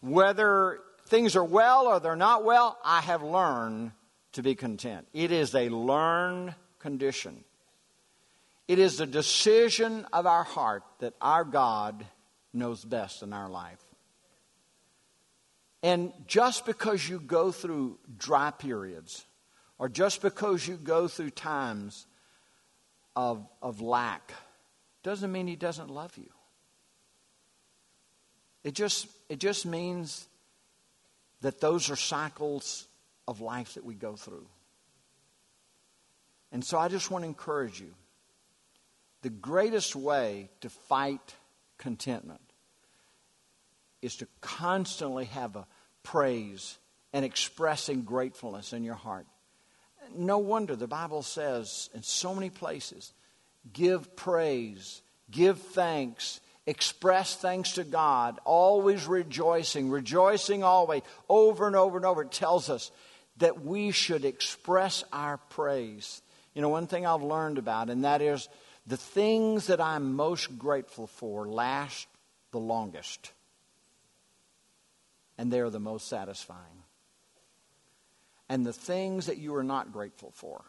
[0.00, 3.92] Whether things are well or they're not well, I have learned
[4.32, 5.06] to be content.
[5.12, 7.44] It is a learned condition.
[8.68, 12.04] It is the decision of our heart that our God
[12.52, 13.82] knows best in our life.
[15.82, 19.24] And just because you go through dry periods,
[19.78, 22.06] or just because you go through times
[23.14, 24.32] of, of lack,
[25.02, 26.30] doesn't mean He doesn't love you.
[28.64, 30.26] It just, it just means
[31.46, 32.88] that those are cycles
[33.28, 34.48] of life that we go through.
[36.50, 37.94] And so I just want to encourage you
[39.22, 41.36] the greatest way to fight
[41.78, 42.40] contentment
[44.02, 45.68] is to constantly have a
[46.02, 46.78] praise
[47.12, 49.28] and expressing gratefulness in your heart.
[50.16, 53.12] No wonder the Bible says in so many places
[53.72, 61.96] give praise, give thanks, express thanks to God, always rejoicing, rejoicing always, over and over
[61.96, 62.22] and over.
[62.22, 62.90] It tells us
[63.38, 66.22] that we should express our praise.
[66.54, 68.48] You know, one thing I've learned about, and that is
[68.86, 72.08] the things that I'm most grateful for last
[72.50, 73.32] the longest,
[75.38, 76.60] and they're the most satisfying.
[78.48, 80.64] And the things that you are not grateful for,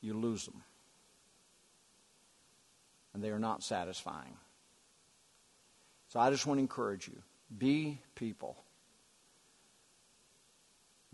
[0.00, 0.62] you lose them.
[3.16, 4.36] And they are not satisfying.
[6.08, 7.16] So I just want to encourage you
[7.56, 8.62] be people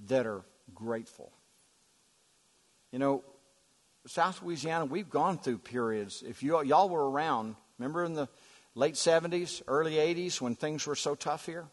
[0.08, 0.42] that are
[0.74, 1.30] grateful.
[2.90, 3.22] You know,
[4.08, 6.24] South Louisiana, we've gone through periods.
[6.26, 8.28] If you y'all were around, remember in the
[8.74, 11.66] late 70s, early 80s when things were so tough here?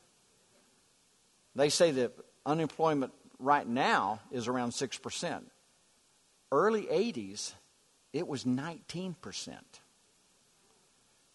[1.55, 2.11] They say that
[2.45, 5.41] unemployment right now is around 6%.
[6.51, 7.53] Early 80s,
[8.13, 9.15] it was 19%.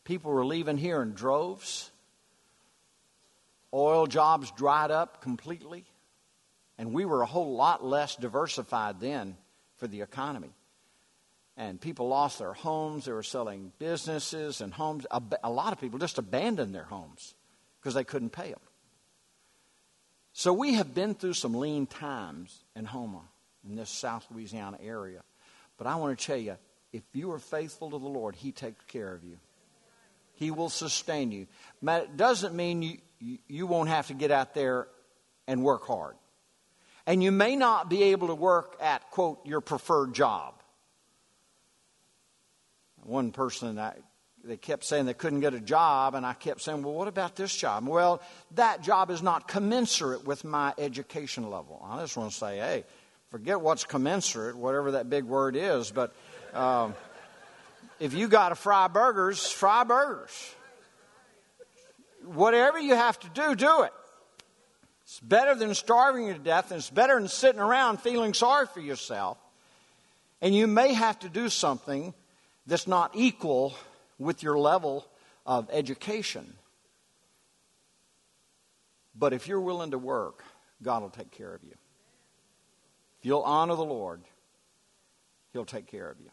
[0.05, 1.91] People were leaving here in droves.
[3.73, 5.85] Oil jobs dried up completely.
[6.79, 9.37] And we were a whole lot less diversified then
[9.77, 10.55] for the economy
[11.57, 13.05] and people lost their homes.
[13.05, 15.07] They were selling businesses and homes.
[15.11, 17.35] A, lot of people just abandoned their homes
[17.81, 18.61] because they couldn't pay them.
[20.33, 23.23] So we have been through some lean times in Houma,
[23.69, 25.23] in this South Louisiana area.
[25.79, 26.57] But I want to tell you,
[26.93, 29.39] if you are faithful to the Lord, He takes care of you.
[30.35, 31.47] He will sustain you.
[31.87, 34.89] It doesn't mean you, you, won't have to get out there
[35.47, 36.17] and work hard.
[37.07, 40.55] And you may not be able to work at, quote, your preferred job
[43.05, 43.95] one person I,
[44.43, 47.37] they kept saying they couldn't get a job, and I kept saying, Well, what about
[47.37, 47.87] this job?
[47.87, 48.21] Well,
[48.53, 51.83] that job is not commensurate with my education level.
[51.87, 52.85] I just want to say, hey,
[53.31, 56.15] forget what's commensurate, whatever that big word is, but
[56.53, 56.95] um,
[58.01, 60.55] if you got to fry burgers, fry burgers.
[62.25, 63.93] Whatever you have to do, do it.
[65.05, 68.81] It's better than starving to death, and it's better than sitting around feeling sorry for
[68.81, 69.39] yourself.
[70.41, 72.15] And you may have to do something
[72.67, 73.75] that's not equal
[74.19, 75.07] with your level
[75.45, 76.55] of education.
[79.15, 80.43] But if you're willing to work,
[80.83, 81.75] God will take care of you.
[83.21, 84.23] If you'll honor the Lord,
[85.53, 86.31] He'll take care of you.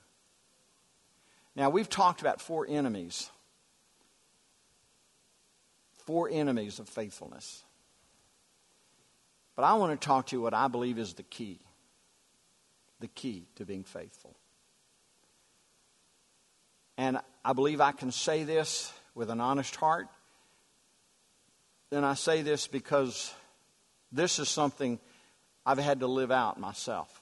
[1.56, 3.30] Now, we've talked about four enemies.
[6.06, 7.64] Four enemies of faithfulness.
[9.56, 11.60] But I want to talk to you what I believe is the key.
[13.00, 14.36] The key to being faithful.
[16.98, 20.08] And I believe I can say this with an honest heart.
[21.92, 23.34] And I say this because
[24.12, 25.00] this is something
[25.66, 27.22] I've had to live out myself.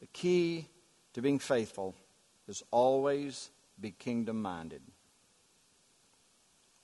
[0.00, 0.66] The key
[1.14, 1.94] to being faithful
[2.48, 4.82] is always be kingdom minded.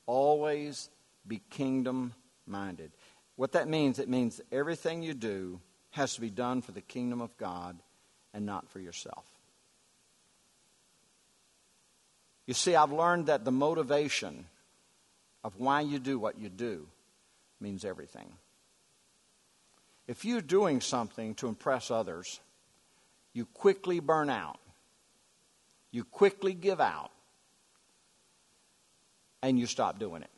[0.07, 0.91] Always
[1.27, 2.15] be kingdom
[2.47, 2.93] minded.
[3.37, 5.61] What that means, it means everything you do
[5.91, 7.79] has to be done for the kingdom of God
[8.33, 9.25] and not for yourself.
[12.47, 14.45] You see, I've learned that the motivation
[15.43, 16.87] of why you do what you do
[17.61, 18.33] means everything.
[20.07, 22.41] If you're doing something to impress others,
[23.33, 24.59] you quickly burn out,
[25.95, 27.11] you quickly give out,
[29.43, 30.31] and you stop doing it.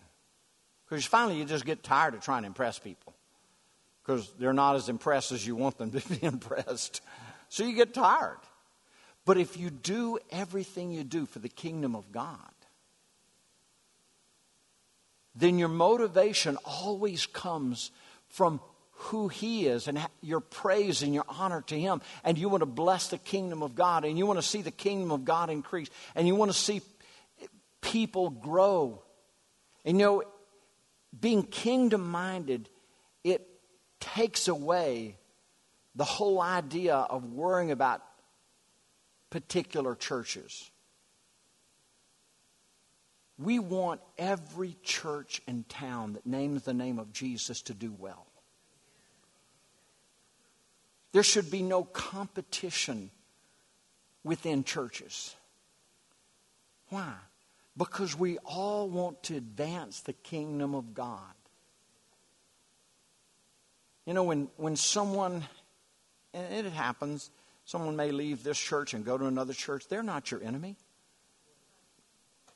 [0.89, 3.15] Because finally you just get tired of trying to impress people
[4.03, 7.01] because they're not as impressed as you want them to be impressed.
[7.49, 8.39] So you get tired.
[9.25, 12.39] But if you do everything you do for the kingdom of God,
[15.35, 17.91] then your motivation always comes
[18.29, 18.61] from
[18.97, 22.01] who He is and your praise and your honor to Him.
[22.25, 24.71] And you want to bless the kingdom of God and you want to see the
[24.71, 26.81] kingdom of God increase and you want to see
[27.81, 29.03] people grow.
[29.85, 30.23] And you know,
[31.19, 32.69] being kingdom minded,
[33.23, 33.47] it
[34.01, 35.19] takes away
[35.95, 38.03] the whole idea of worrying about
[39.31, 40.71] particular churches.
[43.39, 48.27] We want every church in town that names the name of Jesus to do well.
[51.13, 53.11] There should be no competition
[54.25, 55.35] within churches.
[56.89, 57.13] Why?
[57.77, 61.21] Because we all want to advance the kingdom of God.
[64.05, 65.45] You know, when, when someone,
[66.33, 67.31] and it happens,
[67.65, 70.77] someone may leave this church and go to another church, they're not your enemy.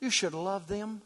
[0.01, 1.03] You should love them.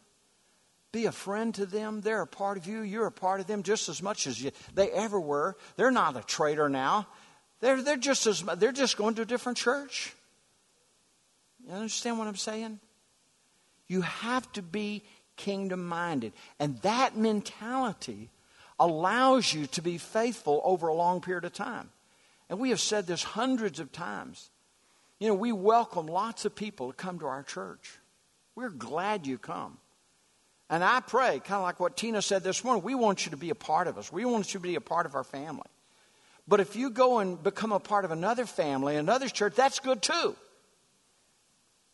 [0.93, 2.03] Be a friend to them.
[2.03, 2.83] They're a part of you.
[2.83, 5.57] You're a part of them just as much as you, they ever were.
[5.77, 7.09] They're not a traitor now.
[7.65, 10.15] They're, they're, just as, they're just going to a different church.
[11.67, 12.79] You understand what I'm saying?
[13.89, 15.03] You have to be
[15.39, 16.35] kingdom minded.
[16.61, 18.29] And that mentality
[18.79, 21.89] allows you to be faithful over a long period of time.
[22.51, 24.51] And we have said this hundreds of times.
[25.19, 27.97] You know, we welcome lots of people to come to our church.
[28.55, 29.79] We're glad you come.
[30.69, 33.39] And I pray, kind of like what Tina said this morning, we want you to
[33.39, 34.13] be a part of us.
[34.13, 35.63] We want you to be a part of our family.
[36.47, 40.03] But if you go and become a part of another family, another church, that's good
[40.03, 40.37] too.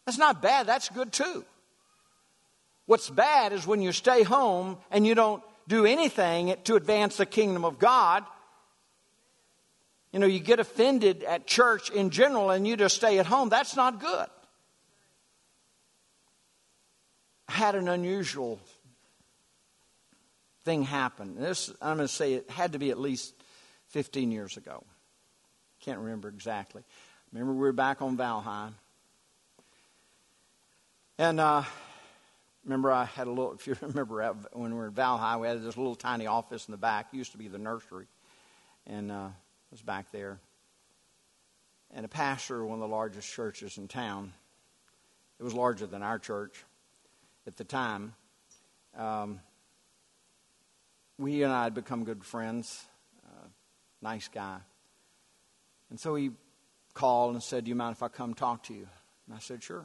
[0.07, 1.44] That's not bad, that's good too.
[2.86, 7.26] What's bad is when you stay home and you don't do anything to advance the
[7.26, 8.24] kingdom of God.
[10.12, 13.48] You know, you get offended at church in general and you just stay at home.
[13.48, 14.26] That's not good.
[17.48, 18.59] I had an unusual
[20.64, 21.36] thing happen.
[21.36, 23.39] This, I'm going to say it had to be at least
[23.91, 24.82] 15 years ago.
[25.80, 26.82] Can't remember exactly.
[27.32, 28.72] Remember, we were back on Valhi.
[31.18, 31.62] And uh,
[32.64, 35.62] Remember, I had a little, if you remember when we were in Valhalla, we had
[35.62, 37.09] this little tiny office in the back.
[37.12, 38.07] It used to be the nursery.
[38.86, 40.38] And uh, it was back there.
[41.93, 44.32] And a pastor of one of the largest churches in town,
[45.38, 46.64] it was larger than our church
[47.47, 48.14] at the time.
[48.97, 49.41] Um,
[51.18, 52.84] we and I had become good friends.
[54.03, 54.59] Nice guy.
[55.90, 56.30] And so he
[56.94, 58.88] called and said, Do you mind if I come talk to you?
[59.26, 59.84] And I said, Sure.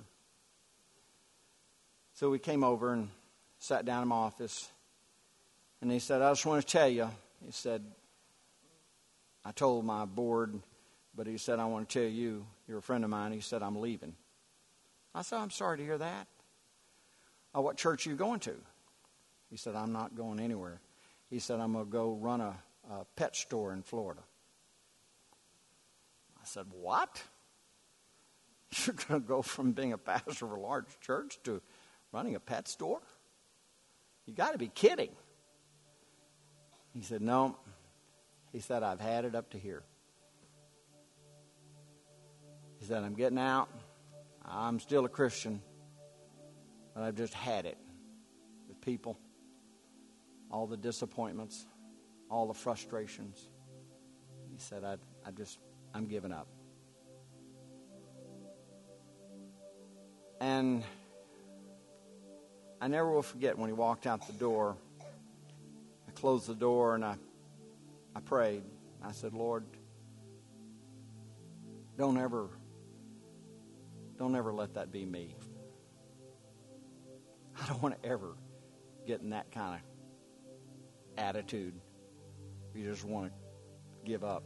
[2.13, 3.09] So we came over and
[3.59, 4.69] sat down in my office.
[5.81, 7.09] And he said, I just want to tell you,
[7.45, 7.83] he said,
[9.43, 10.59] I told my board,
[11.15, 13.31] but he said, I want to tell you, you're a friend of mine.
[13.33, 14.15] He said, I'm leaving.
[15.13, 16.27] I said, I'm sorry to hear that.
[17.53, 18.55] Oh, what church are you going to?
[19.49, 20.79] He said, I'm not going anywhere.
[21.29, 22.55] He said, I'm going to go run a,
[22.89, 24.21] a pet store in Florida.
[26.41, 27.21] I said, What?
[28.85, 31.61] You're going to go from being a pastor of a large church to
[32.11, 33.01] running a pet store?
[34.25, 35.11] You got to be kidding.
[36.93, 37.57] He said, No.
[38.51, 39.83] He said, I've had it up to here.
[42.79, 43.69] He said, I'm getting out.
[44.45, 45.61] I'm still a Christian,
[46.93, 47.77] but I've just had it
[48.67, 49.17] with people
[50.51, 51.65] all the disappointments,
[52.35, 53.47] all the frustrations.
[54.51, 55.57] He said, I, I just,
[55.93, 56.47] I'm giving up.
[60.41, 60.83] And
[62.81, 64.75] I never will forget when he walked out the door.
[66.09, 67.15] I closed the door and I,
[68.13, 68.63] I prayed.
[69.01, 69.63] I said, Lord,
[71.97, 72.49] don't ever,
[74.19, 75.37] don't ever let that be me.
[77.63, 78.35] I don't want to ever
[79.07, 81.79] get in that kind of attitude.
[82.75, 83.33] You just want to
[84.05, 84.43] give up.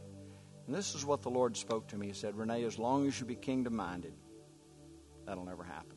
[0.66, 2.06] And this is what the Lord spoke to me.
[2.06, 4.12] He said, Renee, as long as you be kingdom minded,
[5.26, 5.96] that'll never happen.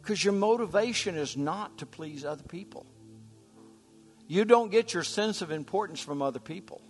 [0.00, 2.86] Because your motivation is not to please other people.
[4.28, 6.80] You don't get your sense of importance from other people.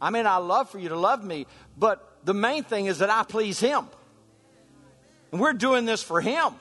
[0.00, 1.46] I mean, I love for you to love me,
[1.76, 3.86] but the main thing is that I please Him.
[5.32, 6.54] And we're doing this for Him.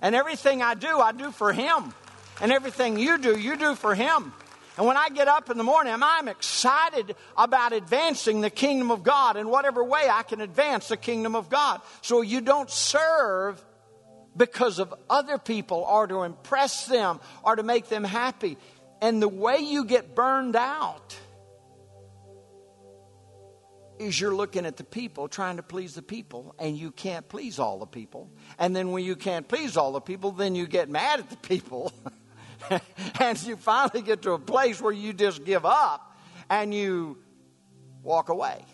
[0.00, 1.92] And everything I do, I do for Him.
[2.40, 4.32] And everything you do, you do for Him.
[4.76, 9.02] And when I get up in the morning, I'm excited about advancing the kingdom of
[9.02, 11.80] God in whatever way I can advance the kingdom of God.
[12.02, 13.62] So you don't serve
[14.36, 18.58] because of other people or to impress them or to make them happy.
[19.00, 21.16] And the way you get burned out
[23.98, 27.58] is you're looking at the people, trying to please the people, and you can't please
[27.58, 28.30] all the people.
[28.58, 31.36] And then when you can't please all the people, then you get mad at the
[31.36, 31.94] people.
[33.20, 36.16] and you finally get to a place where you just give up
[36.48, 37.18] and you
[38.02, 38.64] walk away.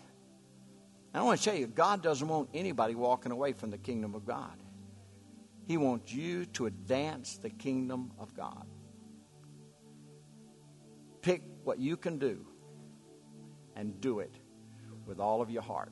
[1.13, 4.25] I want to tell you, God doesn't want anybody walking away from the kingdom of
[4.25, 4.57] God.
[5.67, 8.65] He wants you to advance the kingdom of God.
[11.21, 12.45] Pick what you can do
[13.75, 14.33] and do it
[15.05, 15.91] with all of your heart.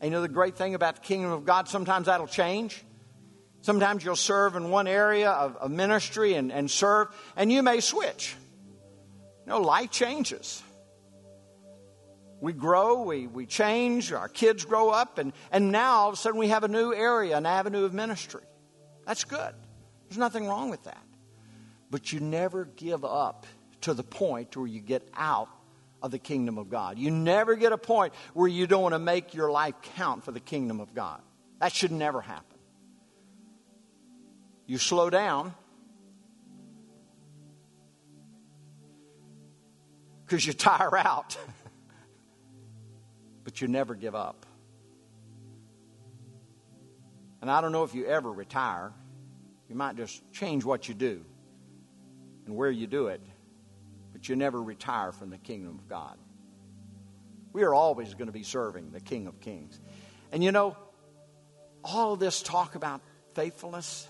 [0.00, 2.84] And you know the great thing about the kingdom of God, sometimes that'll change.
[3.66, 7.80] Sometimes you'll serve in one area of, of ministry and, and serve, and you may
[7.80, 8.36] switch.
[9.44, 10.62] You know, life changes.
[12.40, 16.16] We grow, we, we change, our kids grow up, and, and now all of a
[16.16, 18.44] sudden we have a new area, an avenue of ministry.
[19.04, 19.52] That's good.
[20.08, 21.02] There's nothing wrong with that.
[21.90, 23.46] But you never give up
[23.80, 25.48] to the point where you get out
[26.00, 27.00] of the kingdom of God.
[27.00, 30.30] You never get a point where you don't want to make your life count for
[30.30, 31.20] the kingdom of God.
[31.58, 32.55] That should never happen.
[34.66, 35.54] You slow down
[40.24, 41.38] because you tire out,
[43.44, 44.44] but you never give up.
[47.40, 48.92] And I don't know if you ever retire.
[49.68, 51.24] You might just change what you do
[52.46, 53.20] and where you do it,
[54.12, 56.18] but you never retire from the kingdom of God.
[57.52, 59.80] We are always going to be serving the King of Kings.
[60.32, 60.76] And you know,
[61.84, 63.00] all this talk about
[63.34, 64.08] faithfulness,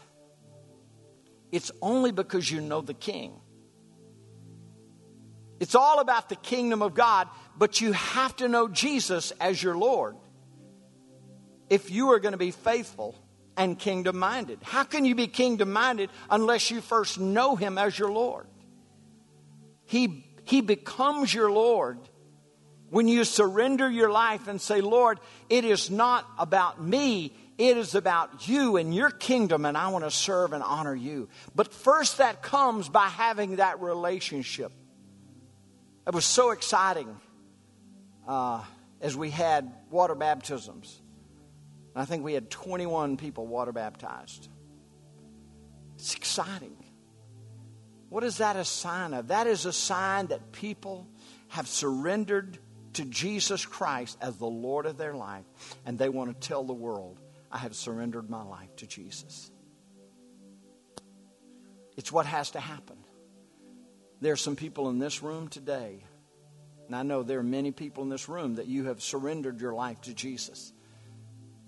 [1.53, 3.41] it's only because you know the King.
[5.59, 9.77] It's all about the kingdom of God, but you have to know Jesus as your
[9.77, 10.17] Lord
[11.71, 13.15] if you are going to be faithful
[13.57, 14.59] and kingdom minded.
[14.63, 18.47] How can you be kingdom minded unless you first know Him as your Lord?
[19.87, 21.99] He, he becomes your Lord
[22.91, 25.19] when you surrender your life and say, Lord,
[25.49, 27.33] it is not about me.
[27.59, 31.29] It is about you and your kingdom, and I want to serve and honor you.
[31.55, 34.73] But first, that comes by having that relationship.
[36.07, 37.17] It was so exciting
[38.29, 38.63] uh,
[39.01, 41.01] as we had water baptisms.
[41.95, 44.49] I think we had 21 people water baptized.
[45.95, 46.77] It's exciting.
[48.11, 49.29] What is that a sign of?
[49.29, 51.09] That is a sign that people
[51.49, 52.59] have surrendered
[52.95, 55.45] to Jesus Christ as the Lord of their life,
[55.85, 57.19] and they want to tell the world,
[57.51, 59.51] I have surrendered my life to Jesus.
[61.97, 62.97] It's what has to happen.
[64.21, 66.05] There are some people in this room today,
[66.87, 69.75] and I know there are many people in this room that you have surrendered your
[69.75, 70.73] life to Jesus.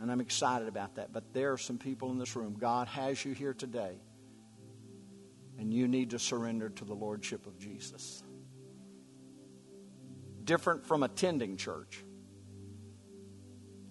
[0.01, 1.13] And I'm excited about that.
[1.13, 2.57] But there are some people in this room.
[2.59, 4.01] God has you here today.
[5.59, 8.23] And you need to surrender to the Lordship of Jesus.
[10.45, 12.05] Different from attending church.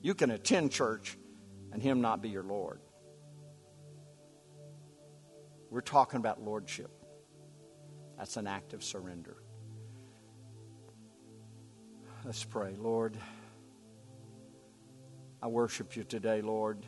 [0.02, 1.18] You can attend church
[1.72, 2.80] and Him not be your Lord.
[5.70, 6.92] We're talking about Lordship.
[8.18, 9.38] That's an act of surrender.
[12.26, 12.76] Let's pray.
[12.78, 13.18] Lord,
[15.42, 16.86] I worship you today, Lord.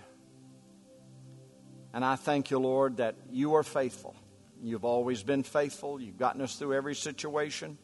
[1.94, 4.16] And I thank you, Lord, that you are faithful.
[4.62, 6.02] You've always been faithful.
[6.02, 7.78] You've gotten us through every situation,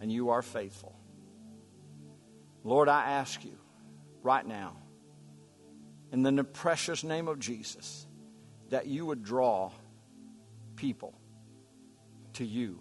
[0.00, 0.94] and you are faithful.
[2.64, 3.56] Lord, I ask you
[4.22, 4.76] right now,
[6.12, 8.06] in the precious name of Jesus,
[8.70, 9.70] that you would draw
[10.76, 11.14] people
[12.34, 12.80] to you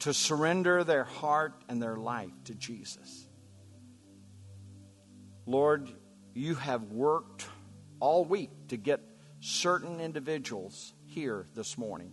[0.00, 3.28] to surrender their heart and their life to Jesus.
[5.46, 5.88] Lord,
[6.34, 7.46] you have worked
[8.00, 9.00] all week to get
[9.40, 12.12] certain individuals here this morning.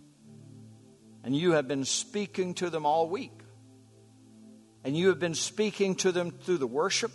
[1.24, 3.39] And you have been speaking to them all week.
[4.84, 7.12] And you have been speaking to them through the worship.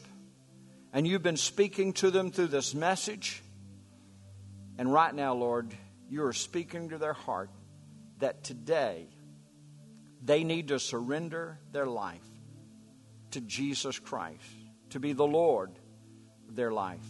[0.94, 3.42] And you've been speaking to them through this message.
[4.78, 5.74] And right now, Lord,
[6.08, 7.50] you are speaking to their heart
[8.20, 9.08] that today
[10.22, 12.22] they need to surrender their life
[13.32, 14.40] to Jesus Christ,
[14.90, 15.72] to be the Lord
[16.48, 17.04] of their life.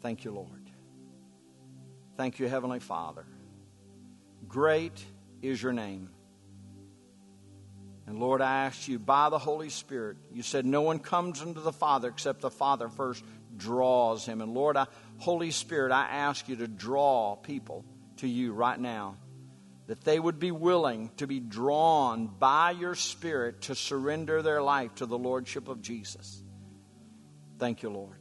[0.00, 0.48] Thank you, Lord.
[2.16, 3.26] Thank you, Heavenly Father.
[4.48, 5.04] Great
[5.42, 6.08] is your name.
[8.10, 11.60] And Lord, I ask you by the Holy Spirit, you said no one comes unto
[11.60, 13.24] the Father except the Father first
[13.56, 14.40] draws him.
[14.40, 14.88] And Lord, I,
[15.18, 17.84] Holy Spirit, I ask you to draw people
[18.16, 19.14] to you right now,
[19.86, 24.92] that they would be willing to be drawn by your Spirit to surrender their life
[24.96, 26.42] to the Lordship of Jesus.
[27.60, 28.18] Thank you, Lord.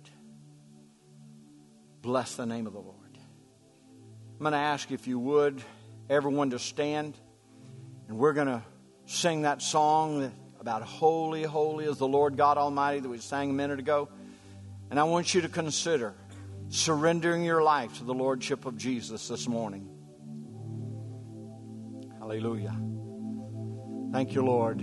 [2.04, 2.96] Bless the name of the Lord.
[3.16, 5.64] I'm going to ask if you would,
[6.12, 7.18] everyone to stand,
[8.08, 8.62] and we're going to
[9.10, 13.54] sing that song about Holy, Holy is the Lord God Almighty that we sang a
[13.54, 14.08] minute ago.
[14.92, 16.14] And I want you to consider
[16.70, 19.90] surrendering your life to the Lordship of Jesus this morning.
[22.20, 22.80] Hallelujah.
[24.12, 24.80] Thank you, Lord.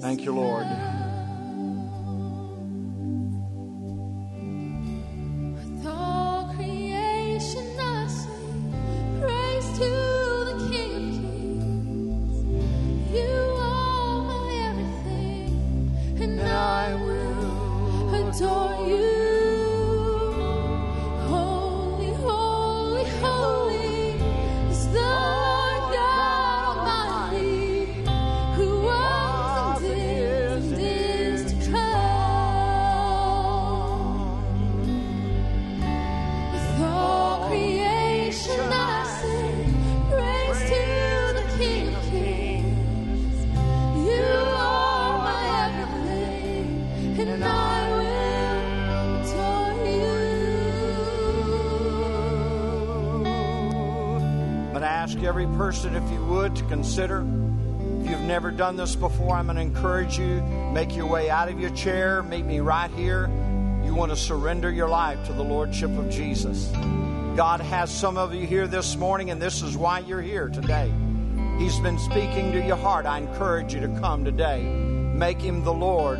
[0.00, 1.01] Thank you, Lord.
[55.32, 57.20] Every person, if you would, to consider.
[58.02, 60.42] If you've never done this before, I'm going to encourage you
[60.74, 63.30] make your way out of your chair, meet me right here.
[63.82, 66.66] You want to surrender your life to the Lordship of Jesus.
[67.34, 70.92] God has some of you here this morning, and this is why you're here today.
[71.58, 73.06] He's been speaking to your heart.
[73.06, 74.62] I encourage you to come today.
[74.62, 76.18] Make Him the Lord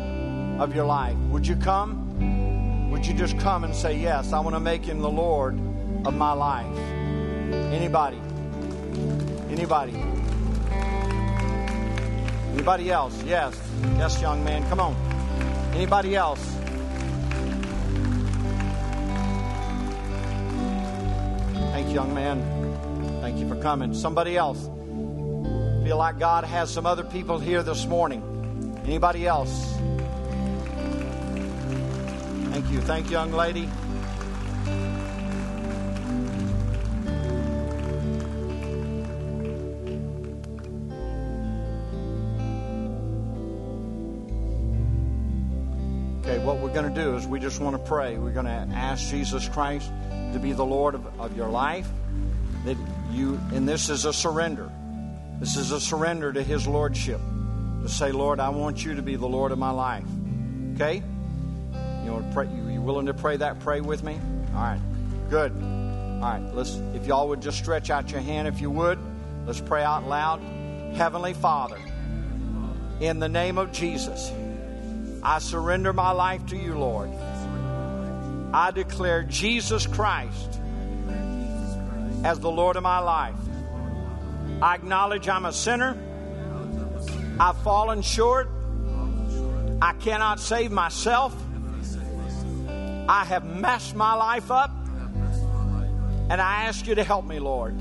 [0.59, 1.17] of your life.
[1.29, 2.89] Would you come?
[2.89, 5.53] Would you just come and say, Yes, I want to make Him the Lord
[6.03, 6.77] of my life?
[7.71, 8.19] Anybody?
[9.53, 9.93] Anybody?
[12.53, 13.21] Anybody else?
[13.23, 13.55] Yes.
[13.97, 14.67] Yes, young man.
[14.67, 14.95] Come on.
[15.75, 16.43] Anybody else?
[21.71, 23.21] Thank you, young man.
[23.21, 23.93] Thank you for coming.
[23.93, 24.59] Somebody else?
[25.83, 28.81] Feel like God has some other people here this morning.
[28.85, 29.71] Anybody else?
[32.49, 32.81] Thank you.
[32.81, 33.69] Thank you, young lady.
[46.73, 48.17] Going to do is we just want to pray.
[48.17, 49.91] We're going to ask Jesus Christ
[50.33, 51.87] to be the Lord of, of your life.
[52.65, 52.77] That
[53.11, 54.71] you, and this is a surrender.
[55.39, 57.21] This is a surrender to His Lordship.
[57.83, 60.05] To say, Lord, I want you to be the Lord of my life.
[60.73, 61.03] Okay?
[62.03, 62.47] You want to pray?
[62.47, 63.59] You, you willing to pray that?
[63.59, 64.19] Pray with me.
[64.55, 64.81] All right.
[65.29, 65.51] Good.
[65.51, 66.41] All right.
[66.53, 66.75] Let's.
[66.95, 68.97] If y'all would just stretch out your hand, if you would,
[69.45, 70.41] let's pray out loud.
[70.95, 71.77] Heavenly Father,
[72.99, 74.31] in the name of Jesus.
[75.23, 77.09] I surrender my life to you, Lord.
[78.53, 80.59] I declare Jesus Christ
[82.25, 83.35] as the Lord of my life.
[84.61, 85.97] I acknowledge I'm a sinner.
[87.39, 88.49] I've fallen short.
[89.81, 91.33] I cannot save myself.
[93.07, 94.71] I have messed my life up.
[96.29, 97.75] And I ask you to help me, Lord.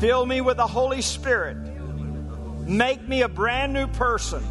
[0.00, 1.58] Fill me with the Holy Spirit.
[2.66, 4.42] Make me a brand new person.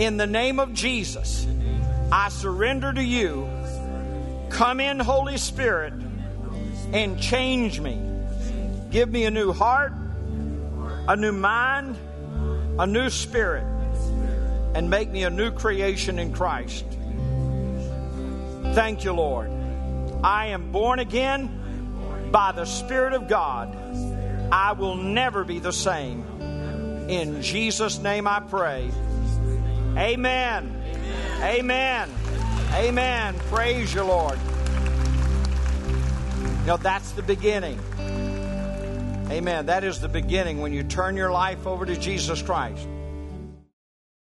[0.00, 1.46] In the name of Jesus,
[2.10, 3.46] I surrender to you.
[4.48, 5.92] Come in, Holy Spirit,
[6.94, 8.00] and change me.
[8.90, 9.92] Give me a new heart,
[11.06, 11.98] a new mind,
[12.78, 13.66] a new spirit,
[14.74, 16.86] and make me a new creation in Christ.
[18.72, 19.50] Thank you, Lord.
[20.24, 23.76] I am born again by the Spirit of God.
[24.50, 26.24] I will never be the same.
[27.10, 28.90] In Jesus' name I pray.
[29.96, 30.82] Amen.
[31.42, 32.10] Amen.
[32.74, 33.34] Amen.
[33.50, 34.38] Praise your Lord.
[36.60, 37.78] You know, that's the beginning.
[39.30, 39.66] Amen.
[39.66, 42.86] That is the beginning when you turn your life over to Jesus Christ.